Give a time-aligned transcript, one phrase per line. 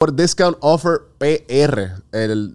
[0.00, 2.02] por Discount Offer PR.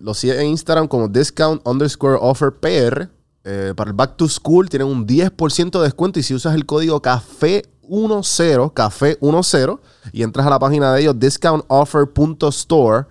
[0.01, 3.07] Lo sigue en Instagram como Discount underscore Offer PR.
[3.44, 6.66] Eh, para el Back to School tienen un 10% de descuento y si usas el
[6.66, 9.79] código CAFE10, CAFE10
[10.12, 13.05] y entras a la página de ellos discountoffer.store,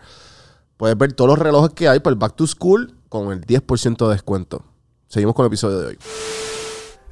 [0.77, 4.09] puedes ver todos los relojes que hay para el Back to School con el 10%
[4.09, 4.64] de descuento.
[5.07, 5.98] Seguimos con el episodio de hoy.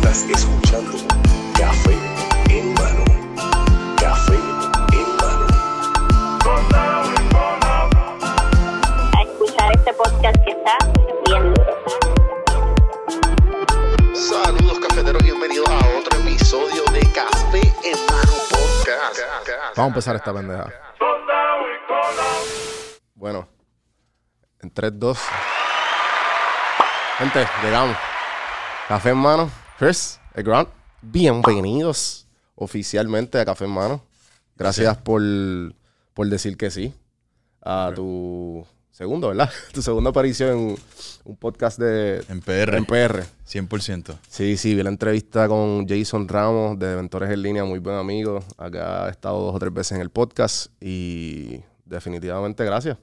[0.00, 0.92] Estás escuchando
[1.58, 1.98] Café
[2.50, 3.04] en mano.
[3.98, 4.38] Café
[4.92, 5.46] en mano.
[9.12, 10.78] a escuchar este podcast que está
[11.26, 11.64] bien duro.
[14.14, 19.18] Saludos cafeteros, bienvenidos a otro episodio de Café en mano podcast.
[19.76, 20.72] Vamos a empezar esta pendeja.
[23.16, 23.48] Bueno,
[24.60, 25.18] en 3, 2.
[27.18, 27.96] Gente, llegamos.
[28.86, 29.50] Café en mano.
[29.78, 30.68] Chris, el Grant,
[31.02, 32.26] bienvenidos
[32.56, 34.02] oficialmente a Café en mano.
[34.56, 35.22] Gracias por,
[36.14, 36.92] por decir que sí
[37.62, 39.48] a tu segundo, ¿verdad?
[39.72, 40.76] Tu segunda aparición en
[41.24, 42.74] un podcast de En PR.
[42.74, 43.22] en PR.
[43.46, 44.18] 100%.
[44.28, 48.42] Sí, sí, vi la entrevista con Jason Ramos de Mentores en Línea, muy buen amigo.
[48.56, 52.98] Acá ha estado dos o tres veces en el podcast y definitivamente gracias.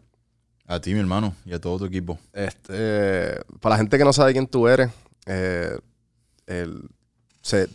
[0.67, 2.19] A ti, mi hermano, y a todo tu equipo.
[2.33, 4.89] Este, para la gente que no sabe quién tú eres,
[5.25, 5.77] eh,
[6.47, 6.89] el,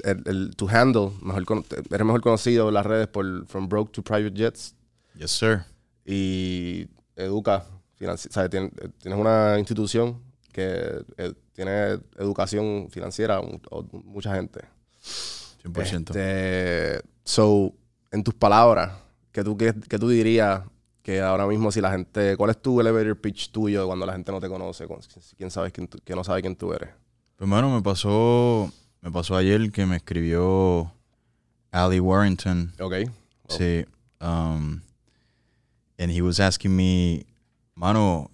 [0.04, 1.44] el- el- tu handle, mejor,
[1.90, 4.74] eres mejor conocido en las redes por From Broke to Private Jets
[5.14, 5.64] Yes, sir.
[6.04, 7.64] y educa,
[7.98, 10.20] financi- sea, tien- tienes una institución
[10.52, 13.40] que eh, tiene educación financiera
[13.92, 14.60] mucha gente.
[15.62, 16.10] 100%.
[16.10, 17.72] Este, so,
[18.10, 18.92] en tus palabras,
[19.32, 20.62] ¿qué tú, qué, qué tú dirías
[21.02, 24.32] que ahora mismo si la gente, cuál es tu elevator pitch tuyo cuando la gente
[24.32, 25.00] no te conoce, con-
[25.36, 26.90] quién sabes quién tú- que no sabe quién tú eres?
[27.40, 28.70] Pues, hermano, me pasó,
[29.00, 30.92] me pasó ayer que me escribió
[31.72, 32.70] Ali Warrington.
[32.78, 33.10] Ok.
[33.48, 33.86] Sí.
[34.20, 34.82] Um,
[35.98, 37.24] and he was asking me,
[37.74, 38.28] mano,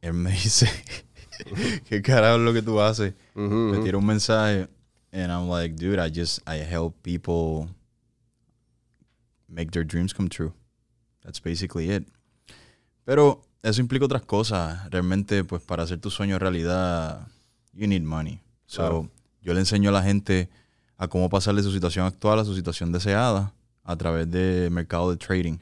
[0.00, 0.68] él me dice,
[1.88, 3.14] ¿qué carajo es lo que tú haces?
[3.34, 4.68] Me tiró un mensaje
[5.12, 7.68] and I'm like, dude, I just I help people
[9.48, 10.52] make their dreams come true.
[11.24, 12.06] That's basically it.
[13.04, 14.88] Pero eso implica otras cosas.
[14.92, 17.26] Realmente, pues para hacer tu sueño realidad,
[17.72, 18.43] you need money.
[18.74, 19.10] So, Claro.
[19.40, 20.48] yo le enseño a la gente
[20.96, 23.54] a cómo pasar de su situación actual a su situación deseada
[23.84, 25.58] a través de mercado de trading.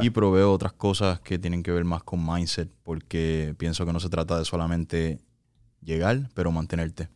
[0.00, 4.00] Y proveo otras cosas que tienen que ver más con mindset, porque pienso que no
[4.00, 5.20] se trata de solamente
[5.80, 7.08] llegar, pero mantenerte.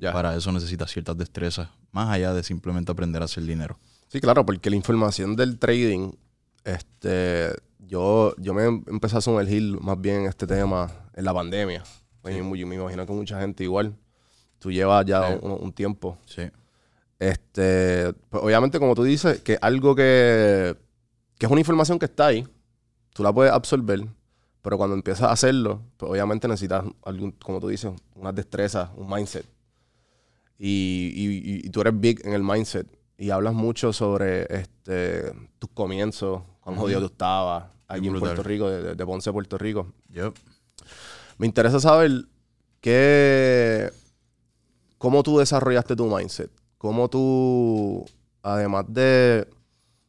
[0.00, 3.78] Para eso necesitas ciertas destrezas, más allá de simplemente aprender a hacer dinero.
[4.08, 6.12] Sí, claro, porque la información del trading,
[6.64, 11.84] este, yo, yo me empecé a sumergir más bien en este tema en la pandemia.
[12.24, 13.94] Yo me imagino que mucha gente igual.
[14.62, 15.38] Tú llevas ya Sí.
[15.42, 16.16] un, un tiempo.
[16.24, 16.42] Sí.
[17.18, 20.76] Este, pues obviamente, como tú dices, que algo que,
[21.36, 22.46] que es una información que está ahí,
[23.12, 24.06] tú la puedes absorber,
[24.62, 29.08] pero cuando empiezas a hacerlo, pues obviamente necesitas, algún, como tú dices, unas destrezas, un
[29.10, 29.44] mindset.
[30.58, 32.86] Y, y- y tú eres big en el mindset
[33.18, 38.18] y hablas mucho sobre este, tus comienzos, cuán jodido tú estabas aquí en.
[38.20, 39.92] Puerto Rico, de, de Ponce, Puerto Rico.
[40.10, 40.34] Yep.
[41.38, 42.26] Me interesa saber
[42.80, 43.90] qué,
[45.02, 46.48] cómo tú desarrollaste tu mindset.
[46.78, 48.04] Cómo tú,
[48.40, 49.48] además de,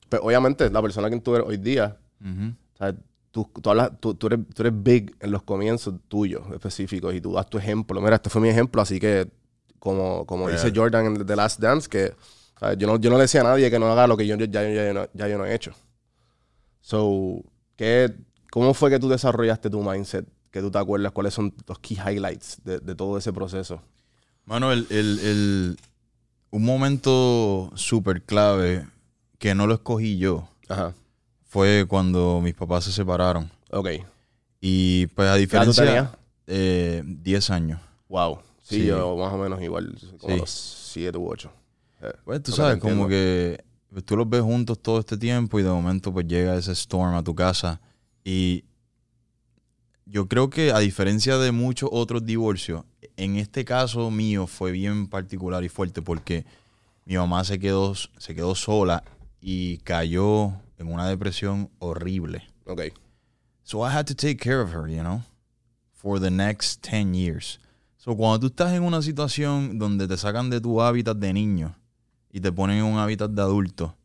[0.08, 2.54] pues, obviamente, la persona que tú eres hoy día, Ujú.
[2.78, 2.96] ¿sabes?
[3.32, 7.22] Tú, tú, hablas- tú- tú eres, tú eres big en los comienzos tuyos específicos y
[7.22, 8.00] tú das tu ejemplo.
[8.02, 9.28] Mira, este fue mi ejemplo, así que,
[9.80, 10.72] como, como dice.
[10.76, 12.14] Jordan en The Last Dance, que
[12.60, 12.78] ¿sabes?
[12.78, 14.46] yo no, yo no le decía a nadie que no haga lo que yo ya,
[14.46, 15.72] ya- ya no- ya yo no he hecho.
[16.82, 17.42] So,
[17.76, 18.14] ¿qué,
[18.52, 20.28] ¿cómo fue que tú desarrollaste tu mindset?
[20.52, 23.82] Que tú te acuerdas cuáles son los key highlights de, de todo ese proceso.
[24.46, 25.78] Mano, el, el- el-
[26.52, 28.86] un momento súper clave
[29.40, 30.94] que no lo escogí yo Ajá.
[31.48, 33.50] fue cuando mis papás se separaron.
[33.72, 33.90] Ok.
[34.62, 35.86] Y pues a ¿Qué edad tú diferencia...
[35.86, 36.10] tenías?
[36.48, 37.80] eh, 10 años.
[38.10, 38.40] Wow.
[38.62, 38.86] Sí, Sí.
[38.88, 40.40] yo más o menos igual, como Sí.
[40.40, 41.52] los 7 u 8.
[42.26, 45.70] Pues tú sabes, como que pues, tú los ves juntos todo este tiempo y de
[45.70, 47.80] momento pues llega ese storm a tu casa
[48.26, 48.66] y
[50.06, 52.84] yo creo que a diferencia de muchos otros divorcios,
[53.18, 56.46] en este caso mío fue bien particular y fuerte porque
[57.06, 59.04] mi mamá se quedó, se quedó sola
[59.42, 62.44] y cayó en una depresión horrible.
[62.66, 62.82] Ok.
[63.64, 65.22] So I had to take care of her, you know,
[65.92, 67.60] for the next 10 years.
[67.98, 71.76] So cuando tú estás en una situación donde te sacan de tu hábitat de niño
[72.32, 73.96] y te ponen en un hábitat de adulto,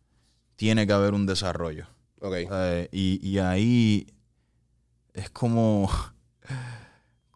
[0.57, 1.87] tiene que haber un desarrollo.
[2.21, 2.35] Ok.
[2.51, 4.07] Eh, y, y ahí
[5.15, 5.91] es como,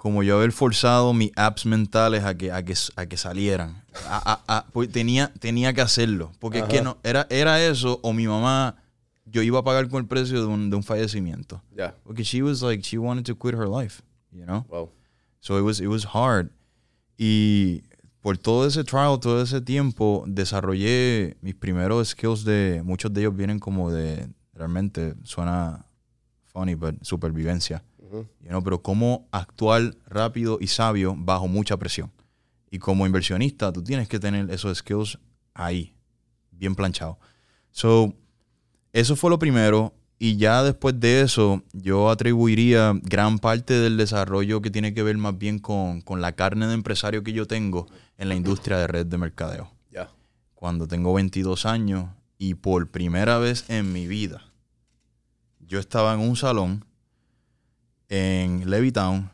[0.02, 3.84] como yo haber forzado mis apps mentales a que, a que, a que salieran.
[4.08, 6.32] A- a- a- pues tenía, tenía que hacerlo.
[6.40, 8.74] Porque es que no, era, era eso o mi mamá,
[9.26, 11.62] yo iba a pagar con el precio de un, de un fallecimiento.
[12.02, 14.02] Porque she was like, she wanted to quit her life,
[14.32, 14.64] you know?
[14.68, 14.90] Wow.
[15.38, 16.50] So it was, it was hard.
[17.16, 17.82] Y
[18.22, 23.36] por todo ese trial, todo ese tiempo, desarrollé mis primeros skills de, muchos de ellos
[23.36, 25.86] vienen como de, realmente suena
[26.52, 27.84] funny, but supervivencia.
[28.20, 32.12] You know, pero cómo actuar rápido y sabio bajo mucha presión.
[32.70, 35.18] Y como inversionista, tú tienes que tener esos skills
[35.54, 35.94] ahí,
[36.50, 37.16] bien planchados.
[37.70, 38.14] So,
[38.92, 39.94] eso fue lo primero.
[40.18, 45.18] Y ya después de eso, yo atribuiría gran parte del desarrollo que tiene que ver
[45.18, 47.88] más bien con, con la carne de empresario que yo tengo
[48.18, 49.72] en la industria de red de mercadeo.
[49.90, 50.10] Ya.
[50.54, 52.08] Cuando tengo 22 años
[52.38, 54.52] y por primera vez en mi vida,
[55.58, 56.84] yo estaba en un salón
[58.12, 59.30] en Levittown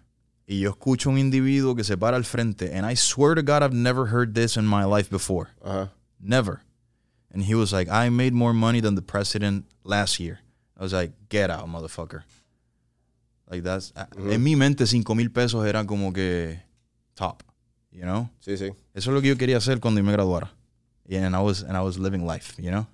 [0.47, 3.65] y yo escucho un individuo que se para al frente and I swear to God
[3.65, 5.49] I've never heard this in my life before.
[5.65, 5.91] Ajá.
[6.21, 6.63] Never.
[7.33, 10.39] And he was like, I made more money than the president last year.
[10.79, 12.23] I was like, get out, motherfucker.
[13.51, 16.59] Like that's, en mi mente, cinco mil pesos era como que
[17.17, 17.43] top,
[17.91, 18.31] you know?
[18.41, 18.71] Sí, sí.
[18.95, 20.51] Eso es lo que yo quería hacer cuando me graduara.
[21.07, 22.87] Yeah, and I was, and I was living life, you know?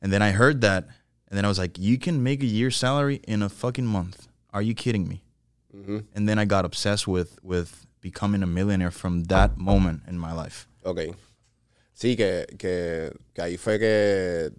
[0.00, 0.84] And then I heard that,
[1.28, 4.28] and then I was like, you can make a year's salary in a fucking month.
[4.56, 5.22] Are you kidding me?
[5.74, 6.04] Ujú.
[6.14, 7.68] And then I got obsessed with, with
[8.00, 10.66] becoming a millionaire from that moment in my life.
[10.84, 11.00] Ok.
[11.92, 14.50] Sí, que, que, que ahí fue que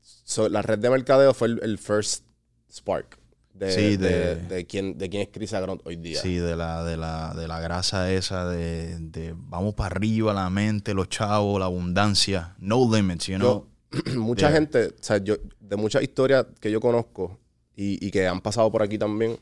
[0.00, 2.24] so, la red de mercadeo fue el, el first
[2.70, 3.18] spark
[3.54, 6.20] de, Sí, de, de- de quién, de quién es Chris Agront hoy día.
[6.20, 10.48] Sí, de la, de la, de la grasa esa de, de vamos para arriba, la
[10.50, 12.54] mente, los chavos, la abundancia.
[12.58, 13.66] No limits, you know?
[13.92, 17.38] Yo- mucha gente, o sea, yo, de muchas historias que yo conozco
[17.82, 19.36] y, y que han pasado por aquí también,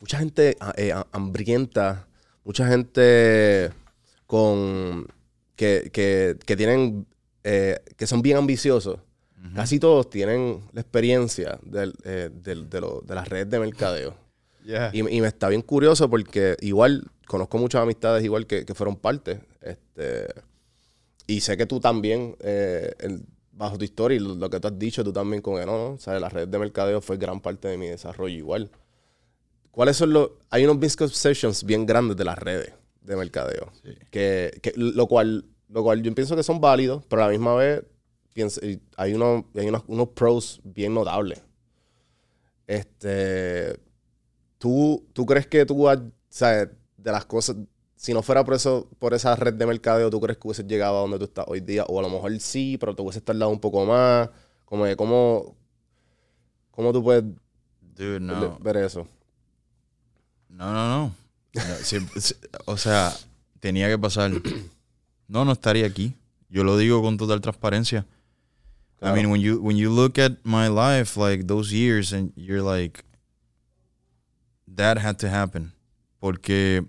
[0.00, 2.06] mucha gente ah, eh, hambrienta,
[2.44, 3.70] mucha gente
[4.26, 5.06] con
[5.56, 7.06] que, que, que tienen
[7.44, 8.98] eh, que son bien ambiciosos.
[9.54, 14.16] Casi todos tienen la experiencia del, eh, del- de, lo- de las redes de mercadeo.
[14.64, 14.88] Yeah.
[14.94, 18.96] Y, y me está bien curioso porque igual conozco muchas amistades igual que, que fueron
[18.96, 19.40] parte.
[19.60, 20.28] Este,
[21.26, 24.68] y sé que tú también, eh, el- bajo tu historia y lo, lo que tú
[24.68, 27.16] has dicho, tú también con que no, no, o sea, la red de mercadeo fue
[27.16, 28.70] gran parte de mi desarrollo igual.
[29.70, 30.30] ¿Cuáles son los...?
[30.50, 33.72] Hay unos misconceptions bien grandes de las redes de mercadeo.
[33.82, 33.90] Sí.
[34.10, 37.54] Que, que lo, cual, lo cual yo pienso que son válidos, pero a la misma
[37.54, 37.82] vez
[38.32, 38.60] pienso,
[38.96, 41.42] hay, unos, hay unos, unos pros bien notables.
[42.66, 43.78] Este...
[44.58, 47.56] ¿Tú, ¿Tú crees que tú, has- o sea, de las cosas,
[48.04, 50.98] si no fuera por eso, por esa red de mercadeo, ¿tú crees que hubieses llegado
[50.98, 51.84] a donde tú estás hoy día?
[51.88, 54.28] O a lo mejor sí, pero te hubieses tardado un poco más.
[54.66, 55.56] Como de cómo,
[56.70, 57.24] cómo tú puedes
[57.80, 58.58] Dude, le- no.
[58.58, 59.06] ver eso.
[60.50, 61.14] No, no, no.
[61.54, 62.34] No, siempre- si-
[62.66, 63.10] o sea,
[63.58, 64.32] tenía que pasar.
[65.26, 66.12] No, no estaría aquí.
[66.50, 68.04] Yo lo digo con total transparencia.
[68.98, 69.14] Claro.
[69.16, 72.62] I mean, when you when you look at my life, like those years, and you're
[72.62, 73.02] like,
[74.76, 75.72] that had to happen,
[76.20, 76.84] porque,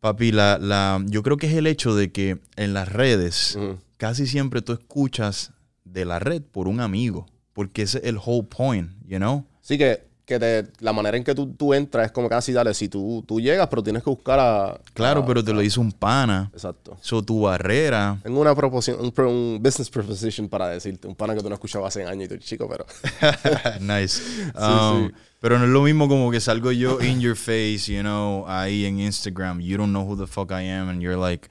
[0.00, 3.58] papi, la, la, yo creo que es el hecho de que en las redes
[3.96, 5.52] casi siempre tú escuchas
[5.84, 9.46] de la red por un amigo, porque ese es el whole point, you know?
[9.60, 12.72] Sí, que, que te- la manera en que tú, tú entras es como casi, dale,
[12.72, 14.80] si tú, tú llegas, pero tienes que buscar a...
[14.94, 16.50] Claro, a- pero te lo hizo un pana.
[16.54, 16.96] Exacto.
[17.02, 21.06] So tu barrera, Tengo una proposición, un, un business proposition para decirte.
[21.08, 22.86] Un pana que tú no escuchabas hace años y tú eres chico, pero...
[23.80, 24.22] nice.
[24.54, 25.14] Um, sí.
[25.40, 28.84] Pero no es lo mismo como que salgo yo in your face, you know, ahí
[28.84, 29.60] en Instagram.
[29.60, 31.48] You don't know who the fuck I am, and you're like,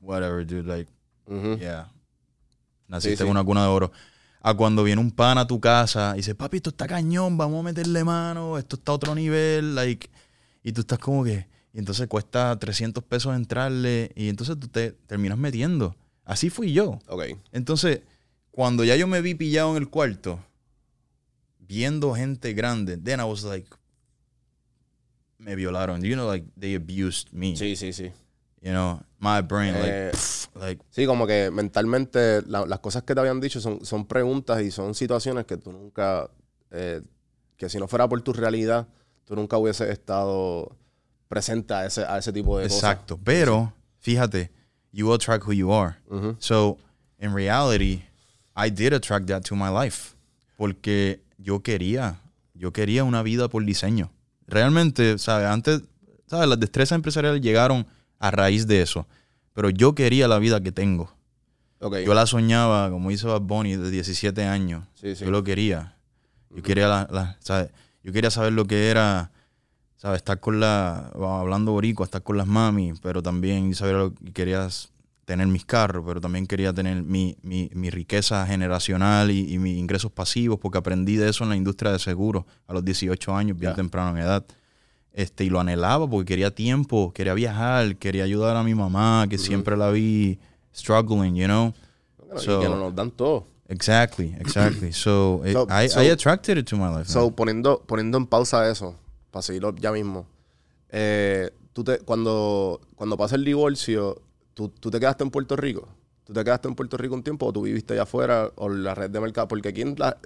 [0.00, 0.66] whatever, dude.
[0.66, 0.90] Like,
[1.26, 1.58] Ujú.
[1.58, 1.88] yeah.
[2.88, 3.22] Naciste Sí, sí.
[3.24, 3.92] en una cuna de oro.
[4.48, 7.60] A cuando viene un pana a tu casa y dice, papi, esto está cañón, vamos
[7.60, 10.08] a meterle mano, esto está a otro nivel, like,
[10.62, 14.92] y tú estás como que, y entonces cuesta 300 pesos entrarle, y entonces tú te
[14.92, 15.94] terminas metiendo.
[16.24, 16.98] Así fui yo.
[17.08, 17.24] Ok.
[17.52, 18.00] Entonces,
[18.50, 20.42] cuando ya yo me vi pillado en el cuarto,
[21.58, 23.68] viendo gente grande, then I was like,
[25.36, 26.02] me violaron.
[26.02, 27.54] You know, like, they abused me.
[27.54, 28.12] Sí, sí, sí.
[28.60, 33.04] You know, my brain, Eh, like, pff, like, Sí, como que mentalmente la- las cosas
[33.04, 36.28] que te habían dicho son, son preguntas y son situaciones que tú nunca,
[36.72, 37.00] eh,
[37.56, 38.88] que si no fuera por tu realidad,
[39.24, 40.76] tú nunca hubieses estado
[41.28, 42.78] presente a ese, a ese tipo de cosas.
[42.78, 43.18] exacto.
[43.22, 44.50] Pero fíjate,
[44.92, 45.96] you attract who you are.
[46.40, 46.78] So,
[47.20, 48.02] in reality,
[48.56, 50.14] I did attract that to my life.
[50.56, 52.20] Porque yo quería,
[52.54, 54.10] yo quería una vida por diseño.
[54.48, 55.46] Realmente, ¿sabes?
[55.46, 55.82] Antes,
[56.26, 56.48] ¿sabes?
[56.48, 57.86] Las destrezas empresariales llegaron
[58.18, 59.06] a raíz de eso.
[59.54, 61.12] Pero yo quería la vida que tengo.
[62.04, 64.84] Yo la soñaba, como hizo Bad Bunny, de 17 años.
[64.94, 65.24] Sí, sí.
[65.24, 65.96] Yo lo quería.
[66.54, 67.70] Yo quería la, la- ¿sabes?
[68.02, 69.30] Yo quería saber lo que era,
[69.96, 70.18] ¿sabes?
[70.18, 74.90] Estar con la, hablando boricua, estar con las mami, pero también saber lo que querías
[75.24, 79.76] tener mis carros, pero también quería tener mi, mi, mi riqueza generacional y, y mis
[79.76, 83.58] ingresos pasivos, porque aprendí de eso en la industria de seguros a los 18 años,
[83.58, 84.44] bien temprano en edad.
[85.18, 89.36] Este, y lo anhelaba porque quería tiempo, quería viajar, quería ayudar a mi mamá, que
[89.36, 90.38] siempre la vi
[90.72, 91.74] struggling, you know?
[92.18, 93.44] Bueno, So- y que no nos dan todo.
[93.66, 94.92] Exactly, exactly.
[94.92, 97.10] So, it- So- I, so- I attracted it to my life.
[97.10, 97.32] So, man.
[97.34, 98.94] poniendo, poniendo en pausa eso,
[99.32, 100.24] para seguirlo ya mismo.
[100.90, 104.22] eh, tú te, cuando, cuando pasa el divorcio,
[104.54, 105.88] ¿tú, tú te quedaste en Puerto Rico.
[106.24, 108.94] ¿Tú te quedaste en Puerto Rico un tiempo o tú viviste allá afuera o la
[108.94, 109.48] red de mercado?
[109.48, 110.16] Porque aquí, en la,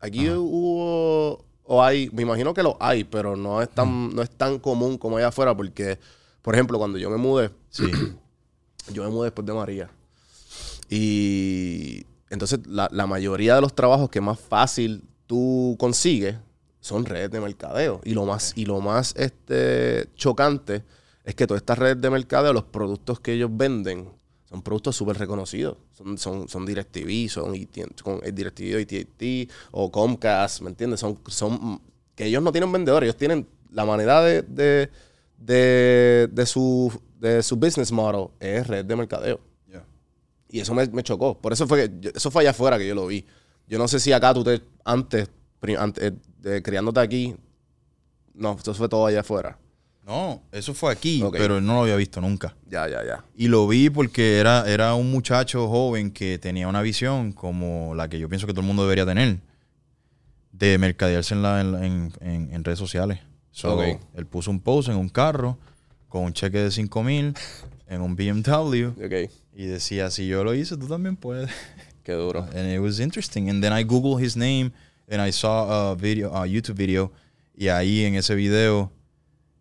[0.00, 4.30] aquí hubo, o hay, me imagino que lo hay, pero no es, tan, no es
[4.30, 6.00] tan común como allá afuera porque,
[6.42, 7.84] por ejemplo, cuando yo me mudé, Sí,
[8.92, 9.88] yo me mudé después de María.
[10.88, 16.34] Y entonces la, la mayoría de los trabajos que más fácil tú consigues
[16.80, 18.00] son redes de mercadeo.
[18.02, 20.82] Y lo más, y lo más este, chocante
[21.22, 24.08] es que todas estas redes de mercadeo, los productos que ellos venden,
[24.50, 25.76] son productos súper reconocidos.
[25.92, 27.54] Son, son, son DirecTV, son
[28.02, 31.00] con eh, DirecTV, AT&T o Comcast, ¿me entiendes?
[31.00, 31.80] Son, son
[32.16, 34.90] que ellos no tienen vendedores, ellos tienen la manera de, de,
[35.38, 39.40] de, de su, de su business model es red de mercadeo.
[39.68, 39.84] Yeah.
[40.48, 41.38] Y eso me, me chocó.
[41.40, 43.24] Por eso fue que yo- eso fue allá afuera que yo lo vi.
[43.68, 45.30] Yo no sé si acá tú te antes,
[45.78, 47.36] antes eh, de criándote aquí,
[48.34, 49.58] no, eso fue todo allá afuera.
[50.10, 52.56] No, eso fue aquí, pero no lo había visto nunca.
[52.68, 53.24] Ya, ya, ya.
[53.36, 58.08] Y lo vi porque era, era un muchacho joven que tenía una visión como la
[58.08, 59.38] que yo pienso que todo el mundo debería tener,
[60.50, 63.20] de mercadearse en, la, en, redes sociales.
[63.52, 64.00] So, Ok.
[64.16, 65.56] Él puso un post en un carro
[66.08, 67.32] con un cheque de 5 mil
[67.86, 71.50] en un BMW Ok, y decía, si yo lo hice, tú también puedes.
[72.02, 72.48] qué duro.
[72.52, 73.48] and it was interesting.
[73.48, 74.72] And then I googled his name
[75.08, 77.12] and I saw a video, a YouTube video,
[77.56, 78.90] y ahí en ese video,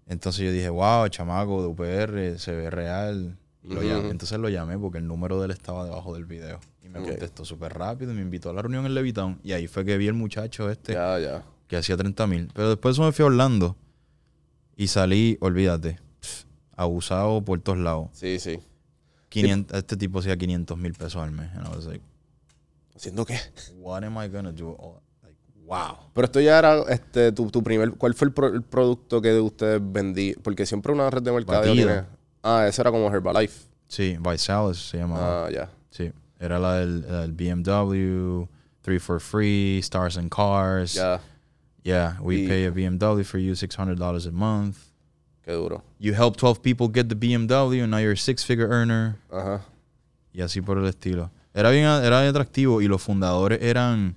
[0.10, 3.38] entonces yo dije, wow, chamaco de UPR, se ve real.
[3.64, 4.10] Y lo llamé.
[4.10, 6.60] Entonces lo llamé porque el número de él estaba debajo del video.
[6.84, 9.40] Y me contestó súper rápido y me invitó a la reunión en Levitown.
[9.44, 11.44] Y ahí fue que vi el muchacho este Ya, ya.
[11.68, 12.50] que hacía 30 mil.
[12.54, 13.76] Pero después eso me fui a Orlando
[14.76, 16.00] y salí, olvídate,
[16.76, 18.10] abusado por todos lados.
[18.14, 18.60] Sí, sí.
[19.30, 21.50] 500, Este tipo hacía 500 mil pesos al mes.
[21.56, 22.02] And I was like,
[22.96, 23.38] ¿Haciendo qué?
[23.78, 25.02] what am I gonna do?
[25.70, 25.98] Wow.
[26.14, 27.92] Pero esto ya era este, tu, tu primer.
[27.92, 30.34] ¿Cuál fue el, pro- el producto que ustedes vendí?
[30.44, 32.04] Porque siempre una red de mercadeo tiene.
[32.44, 33.68] Ah, ese era como Herbalife.
[33.88, 35.46] Sí, Visalis se llamaba.
[35.46, 35.70] Ah, ya.
[35.92, 38.46] Sí, era la del, la del BMW,
[38.82, 40.94] 3 for free, Stars and Cars.
[40.96, 41.22] Ya.
[41.84, 44.78] Yeah, we Y- pay a BMW for you, $600 a month.
[45.46, 45.84] Qué duro.
[46.00, 49.16] You help 12 people get the BMW and now you're a six-figure earner.
[49.32, 49.62] Ajá.
[50.34, 51.32] Y así por el estilo.
[51.54, 54.16] Era bien, era bien atractivo y los fundadores eran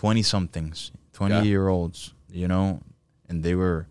[0.00, 2.80] 20-somethings, 20-year-olds, you know,
[3.28, 3.86] and they were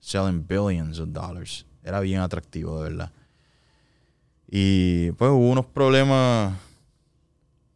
[0.00, 1.64] selling billions of dollars.
[1.84, 3.10] Era bien atractivo, de verdad.
[4.50, 6.54] Y pues hubo unos problemas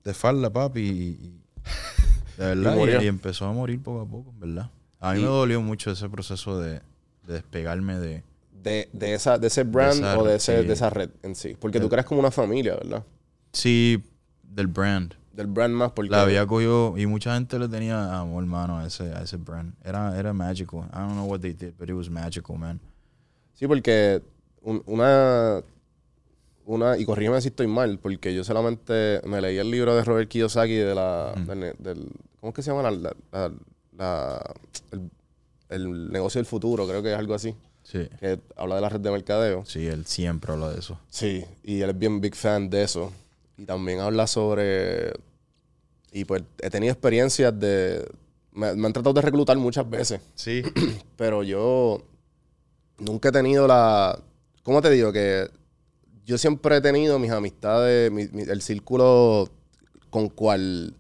[0.03, 1.41] de falda, papi, y,
[2.39, 4.71] de verdad, Y empezó a morir poco a poco, ¿verdad?
[5.01, 6.81] A mí Y- me dolió mucho ese proceso de,
[7.27, 8.23] de despegarme de...
[8.63, 11.55] De, de, esa, de ese brand o de, ese, de esa red en sí.
[11.61, 13.05] Porque tú crees como una familia, ¿verdad?
[13.53, 14.03] Sí,
[14.43, 15.15] del brand.
[15.35, 16.11] Del brand más porque...
[16.11, 19.75] La había cogido y mucha gente le tenía amor, hermano, a ese, a ese brand.
[19.85, 20.81] Era, era magical.
[20.93, 22.81] I don't know what they did, but it was magical, man.
[23.55, 24.23] Sí, porque
[24.63, 25.61] un- una,
[26.67, 30.29] una, y corrígeme si estoy mal, porque yo solamente me leí el libro de Robert
[30.29, 31.33] Kiyosaki de la,
[31.79, 32.09] del,
[32.41, 32.83] ¿cómo es que se llama?
[32.83, 33.53] La, la- la-
[33.99, 34.55] la-
[34.93, 35.11] el,
[35.69, 38.09] el negocio del futuro, creo que es algo así, Sí.
[38.19, 39.65] que habla de la red de mercadeo.
[39.67, 40.99] Sí, él siempre habla de eso.
[41.11, 43.13] Sí, y él es bien big fan de eso.
[43.57, 45.13] Y también habla sobre,
[46.13, 48.05] y pues he tenido experiencias de,
[48.53, 50.63] me, me han tratado de reclutar muchas veces Sí.
[51.17, 52.03] pero yo
[52.99, 54.19] nunca he tenido la.
[54.63, 55.13] ¿Cómo te digo?
[55.13, 55.49] Que
[56.25, 59.49] yo siempre he tenido mis amistades, mi- mi- el círculo
[60.11, 60.95] con cual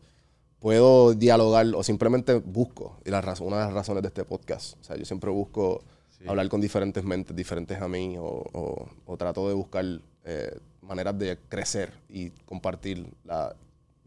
[0.59, 2.99] puedo dialogar o simplemente busco.
[3.05, 4.79] Y la razón, una de las razones de este podcast.
[4.81, 5.83] O sea, yo siempre busco
[6.19, 6.25] Sí.
[6.29, 9.85] hablar con diferentes mentes, diferentes a mí, o, o- o trato de buscar
[10.25, 13.55] eh, maneras de crecer y compartir la,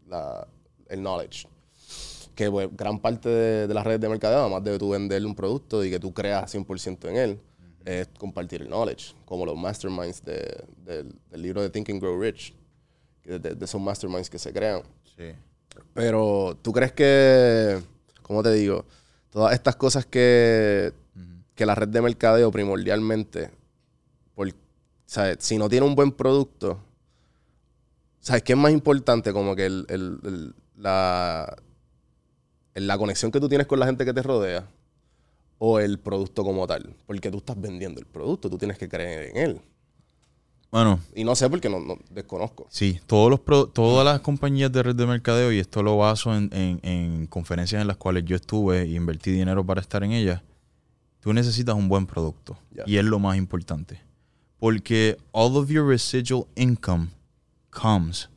[0.08, 0.46] la-
[0.88, 1.46] el knowledge
[2.34, 5.34] que pues, gran parte de, de las redes de mercadeo, además de tú venderle un
[5.34, 7.40] producto y que tú creas 100% en él,
[7.84, 12.20] es compartir el knowledge, como los masterminds de- del, del libro de Think and Grow
[12.20, 12.54] Rich,
[13.24, 14.82] de, de esos masterminds que se crean.
[15.16, 15.32] Sí.
[15.94, 17.80] Pero tú crees que,
[18.22, 18.84] ¿cómo te digo?
[19.30, 20.92] Todas estas cosas que,
[21.56, 23.50] que la red de mercadeo primordialmente,
[24.34, 24.48] por,
[25.08, 25.38] ¿sabes?
[25.40, 26.78] si no tiene un buen producto,
[28.20, 29.32] ¿sabes qué es más importante?
[29.32, 31.56] Como que el, el- el- la,
[32.74, 34.68] la conexión que tú tienes con la gente que te rodea
[35.58, 36.94] o el producto como tal.
[37.06, 39.60] Porque tú estás vendiendo el producto, tú tienes que creer en él.
[40.70, 42.66] Bueno, Y no sé porque no, no- desconozco.
[42.70, 46.36] Sí, todos los pro- todas las compañías de red de mercadeo, y esto lo baso
[46.36, 50.12] en, en- en conferencias en las cuales yo estuve y invertí dinero para estar en
[50.12, 50.42] ellas,
[51.20, 52.58] tú necesitas un buen producto.
[52.86, 53.98] Y es lo más importante.
[54.58, 57.10] Porque all of your residual income
[57.70, 58.28] comes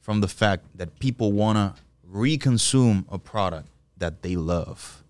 [0.00, 5.04] from the fact that people want to reconsume a product that they love.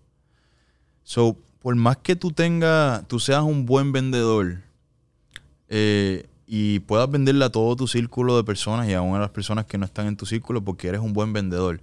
[1.03, 4.61] So, por más que tú tengas, tú seas un buen vendedor,
[5.67, 9.65] eh, y puedas venderle a todo tu círculo de personas y aún a las personas
[9.65, 11.79] que no están en tu círculo porque eres un buen vendedor.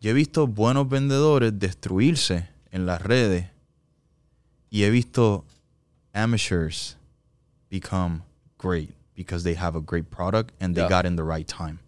[0.00, 3.50] Yo he visto buenos vendedores destruirse en las redes
[4.70, 5.44] y he visto
[6.14, 6.96] amateurs
[7.80, 8.22] become
[8.58, 10.88] great because they have a great product and they Yeah.
[10.88, 11.78] got in the right time.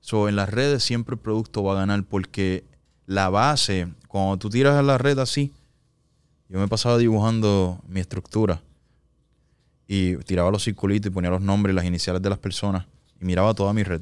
[0.00, 2.64] So en las redes siempre el producto va a ganar porque
[3.06, 5.50] la base, cuando tú tiras a la red así,
[6.48, 8.60] yo me pasaba dibujando mi estructura
[9.86, 12.86] y tiraba los circulitos y ponía los nombres y las iniciales de las personas
[13.20, 14.00] y miraba toda mi red.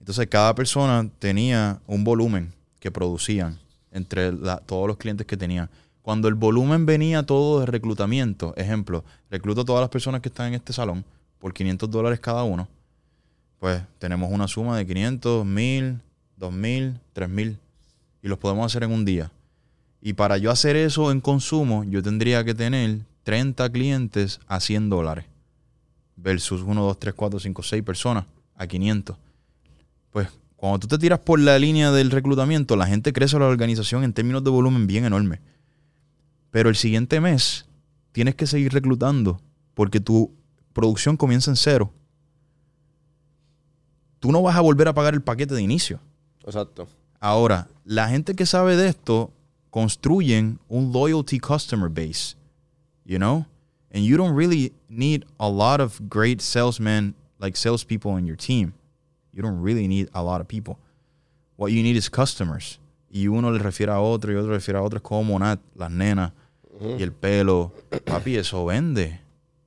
[0.00, 3.58] Entonces cada persona tenía un volumen que producían
[3.90, 5.68] entre la- todos los clientes que tenían.
[6.04, 10.48] Cuando el volumen venía todo de reclutamiento, ejemplo, recluto a todas las personas que están
[10.48, 11.02] en este salón
[11.38, 12.68] por 500 dólares cada uno,
[13.58, 16.00] pues tenemos una suma de 500, 1000,
[16.36, 17.58] 2000, 3000
[18.22, 19.30] y los podemos hacer en un día.
[20.02, 24.90] Y para yo hacer eso en consumo, yo tendría que tener 30 clientes a 100
[24.90, 25.24] dólares.
[26.16, 29.16] Versus 1, 2, 3, 4, 5, 6 personas a 500.
[30.10, 34.04] Pues cuando tú te tiras por la línea del reclutamiento, la gente crece la organización
[34.04, 35.40] en términos de volumen bien enorme.
[36.54, 37.66] Pero el siguiente mes
[38.12, 39.40] tienes que seguir reclutando
[39.74, 40.30] porque tu
[40.72, 41.92] producción comienza en cero.
[44.20, 45.98] Tú no vas a volver a pagar el paquete de inicio.
[46.44, 46.86] Exacto.
[47.18, 49.32] Ahora, la gente que sabe de esto
[49.70, 52.36] construyen un loyalty customer base,
[53.04, 53.46] you know?
[53.92, 58.74] And you don't really need a lot of great salesmen, like salespeople in your team.
[59.32, 60.78] You don't really need a lot of people.
[61.56, 62.78] What you need is customers.
[63.10, 65.02] Y uno le refiere a otro y otro le refiere a otro.
[65.02, 66.30] Como Monat, las nenas
[66.98, 67.72] y el pelo.
[68.04, 69.20] Papi, eso vende.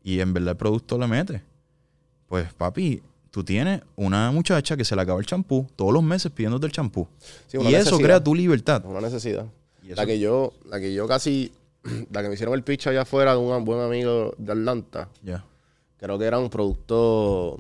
[0.03, 1.43] Y en verdad el producto le mete.
[2.27, 6.31] Pues, papi, tú tienes una muchacha que se le acaba el champú todos los meses
[6.31, 7.07] pidiéndote el champú.
[7.47, 8.83] Sí, y eso crea tu libertad.
[8.85, 9.45] Una necesidad.
[9.83, 11.51] Y La que yo, la que yo casi,
[12.11, 15.45] la que me hicieron el pitch allá afuera de un buen amigo de Atlanta, Ya.
[15.97, 17.59] creo que eran productos,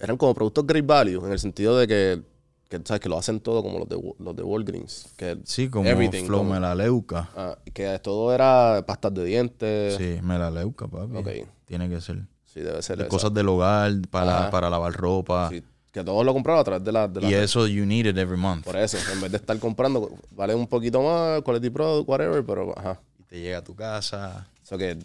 [0.00, 2.22] eran como productos great value, en el sentido de que,
[2.68, 3.00] que, ¿sabes?
[3.00, 5.08] que lo hacen todo como los de, los de Walgreens.
[5.16, 7.30] Que, Sí, como Flow como- Melaleuca.
[7.36, 9.96] ah, que todo era pastas de dientes.
[9.96, 11.16] Sí, Melaleuca, papi.
[11.16, 11.28] Ok.
[11.64, 12.22] Tiene que ser.
[12.44, 14.50] Sí, debe ser De cosas del hogar, para, Ajá.
[14.50, 15.48] para lavar ropa.
[15.50, 17.08] Sí, que todos lo compraron a través de la...
[17.08, 18.64] De la y eso, you need it every month.
[18.64, 22.78] Por eso, en vez de estar comprando, vale un poquito más, quality product, whatever, pero
[22.78, 23.00] ajá.
[23.18, 24.46] Y te llega a tu casa.
[24.62, 24.98] O sea que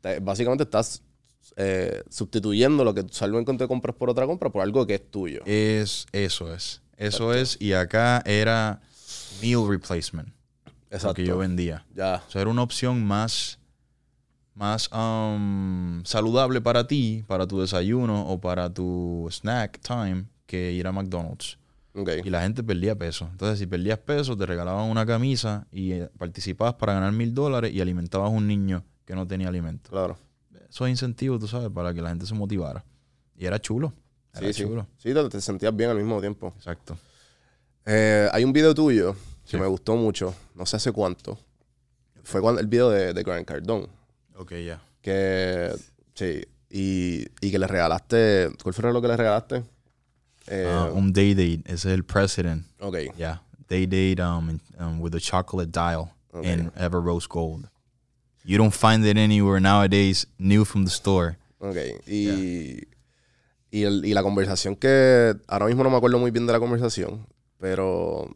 [0.00, 1.02] te- básicamente estás
[1.56, 5.42] eh, sustituyendo lo que usualmente te compras por otra compra por algo que es tuyo.
[5.46, 6.80] Es, eso es.
[7.00, 7.56] Eso es.
[7.60, 8.80] Y acá era
[9.40, 10.28] meal replacement.
[10.66, 11.14] Lo Exacto.
[11.14, 11.86] que yo vendía.
[11.94, 12.22] Ya.
[12.28, 13.58] O sea, era una opción más,
[14.54, 20.86] más um, saludable para ti, para tu desayuno o para tu snack time que ir
[20.86, 21.58] a McDonald's.
[21.94, 22.10] Ok.
[22.24, 23.28] Y la gente perdía peso.
[23.32, 27.72] Entonces, si perdías peso, te regalaban una camisa y eh, participabas para ganar mil dólares
[27.72, 29.90] y alimentabas a un niño que no tenía alimento.
[29.90, 30.18] Claro.
[30.68, 32.84] Eso es incentivo, tú sabes, para que la gente se motivara.
[33.36, 33.92] Y era chulo.
[34.34, 34.62] Era Sí, sí.
[34.64, 34.86] chulo.
[34.98, 36.52] Sí, te, te sentías bien al mismo tiempo.
[36.56, 36.96] Exacto.
[37.86, 39.14] Eh, hay un video tuyo
[39.44, 39.56] que Sí.
[39.56, 41.38] me gustó mucho, no sé hace cuánto.
[42.22, 43.88] Fue cuando, el video de, de Grant Cardone.
[44.36, 44.80] Ok, ya.
[45.02, 45.74] Que,
[46.14, 49.64] sí, y, y que le regalaste, ¿cuál fue lo que le regalaste?
[50.46, 51.62] Eh, Ah, un day date.
[51.64, 52.66] Ese es el president.
[52.80, 53.42] ok, Yeah.
[53.68, 56.52] Day date um, um, with a chocolate dial Okay.
[56.52, 57.68] in Ever Rose Gold.
[58.44, 61.36] You don't find it anywhere nowadays, new from the store.
[61.58, 61.76] ok.
[62.06, 62.84] Y,
[63.70, 66.60] y, el- y la conversación que, ahora mismo no me acuerdo muy bien de la
[66.60, 67.26] conversación,
[67.58, 68.34] pero,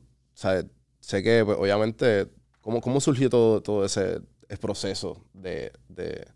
[1.01, 2.29] sé que, pues, obviamente,
[2.61, 6.27] ¿cómo, cómo surgió todo, todo ese, ese proceso de, de,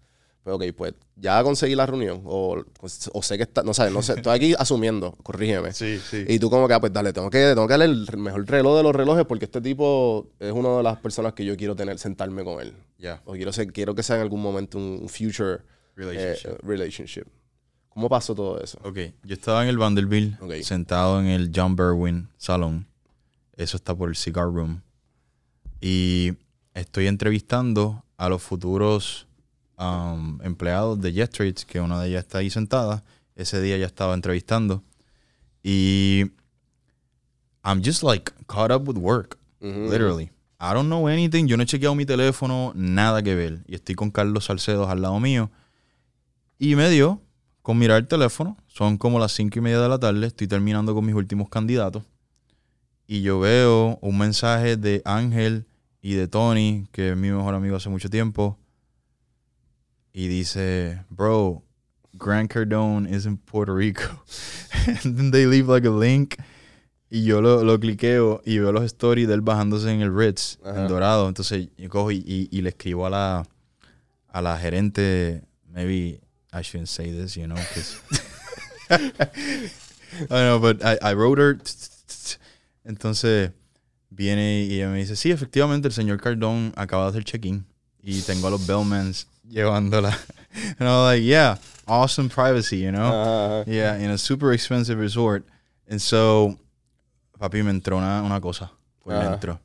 [0.43, 2.23] Pues ok, pues ya conseguí la reunión.
[2.25, 5.73] O, pues, o sé que está, no sé, no sé, estoy aquí asumiendo, corrígeme.
[5.73, 6.25] Sí, sí.
[6.29, 8.77] Y tú como que, ah, pues dale, tengo que, tengo que darle el mejor reloj
[8.79, 11.99] de los relojes porque este tipo es una de las personas que yo quiero tener,
[11.99, 12.73] sentarme con él.
[12.99, 13.21] Ya.
[13.27, 15.59] O quiero, ser, quiero que sea en algún momento un un future
[15.97, 16.49] Relationship.
[16.49, 17.25] eh, relationship.
[17.99, 18.79] ¿Cómo pasó todo eso?
[18.85, 22.87] Ok, yo estaba en el Vanderbilt, sentado en el John Berwin Salon.
[23.57, 24.83] Eso está por el Cigar Room.
[25.81, 26.35] Y
[26.75, 29.27] estoy entrevistando a los futuros
[29.79, 33.03] um, empleados de Jet Trades, que una de ellas está ahí sentada.
[33.35, 34.85] Ese día ya estaba entrevistando.
[35.65, 36.31] Y
[37.65, 40.31] I'm just like caught up with work, literally.
[40.61, 41.49] I don't know anything.
[41.49, 43.65] Yo no he chequeado mi teléfono, nada que ver.
[43.67, 45.51] Y estoy con Carlos Salcedo al lado mío.
[46.61, 47.23] Y me dio
[47.69, 48.57] con mirar el teléfono.
[48.67, 50.27] Son como las cinco y media de la tarde.
[50.27, 52.03] Estoy terminando con mis últimos candidatos.
[53.07, 55.67] Y yo veo un mensaje de Ángel
[56.01, 58.57] y de Tony, que es mi mejor amigo hace mucho tiempo.
[60.15, 61.63] Y dice, bro,
[62.15, 64.25] Grant Cardone is in Puerto Rico.
[65.05, 66.37] And then they leave like a link.
[67.11, 70.59] Y yo lo, lo cliqueo y veo los stories de él bajándose en el Ritz,
[70.65, 70.81] Ajá.
[70.81, 71.29] en Dorado.
[71.29, 73.47] Entonces yo cojo y, y- y le escribo a la,
[74.29, 78.01] a la gerente, maybe I shouldn't say this, you know, 'cause-
[78.91, 81.59] I know, but I, I wrote her.
[82.85, 83.53] Entonces
[84.11, 87.67] viene y ella me dice, sí, efectivamente el señor Cardón acaba de hacer check-in
[88.03, 90.17] y tengo a los bellmans llevándola.
[90.79, 91.57] And I was like, yeah,
[91.87, 93.13] awesome privacy, you know?
[93.13, 93.65] Ajá.
[93.67, 95.45] Yeah, in a super expensive resort.
[95.87, 96.59] And so,
[97.39, 98.71] papi, me entró una, una cosa
[99.05, 99.29] por Ajá.
[99.31, 99.61] dentro.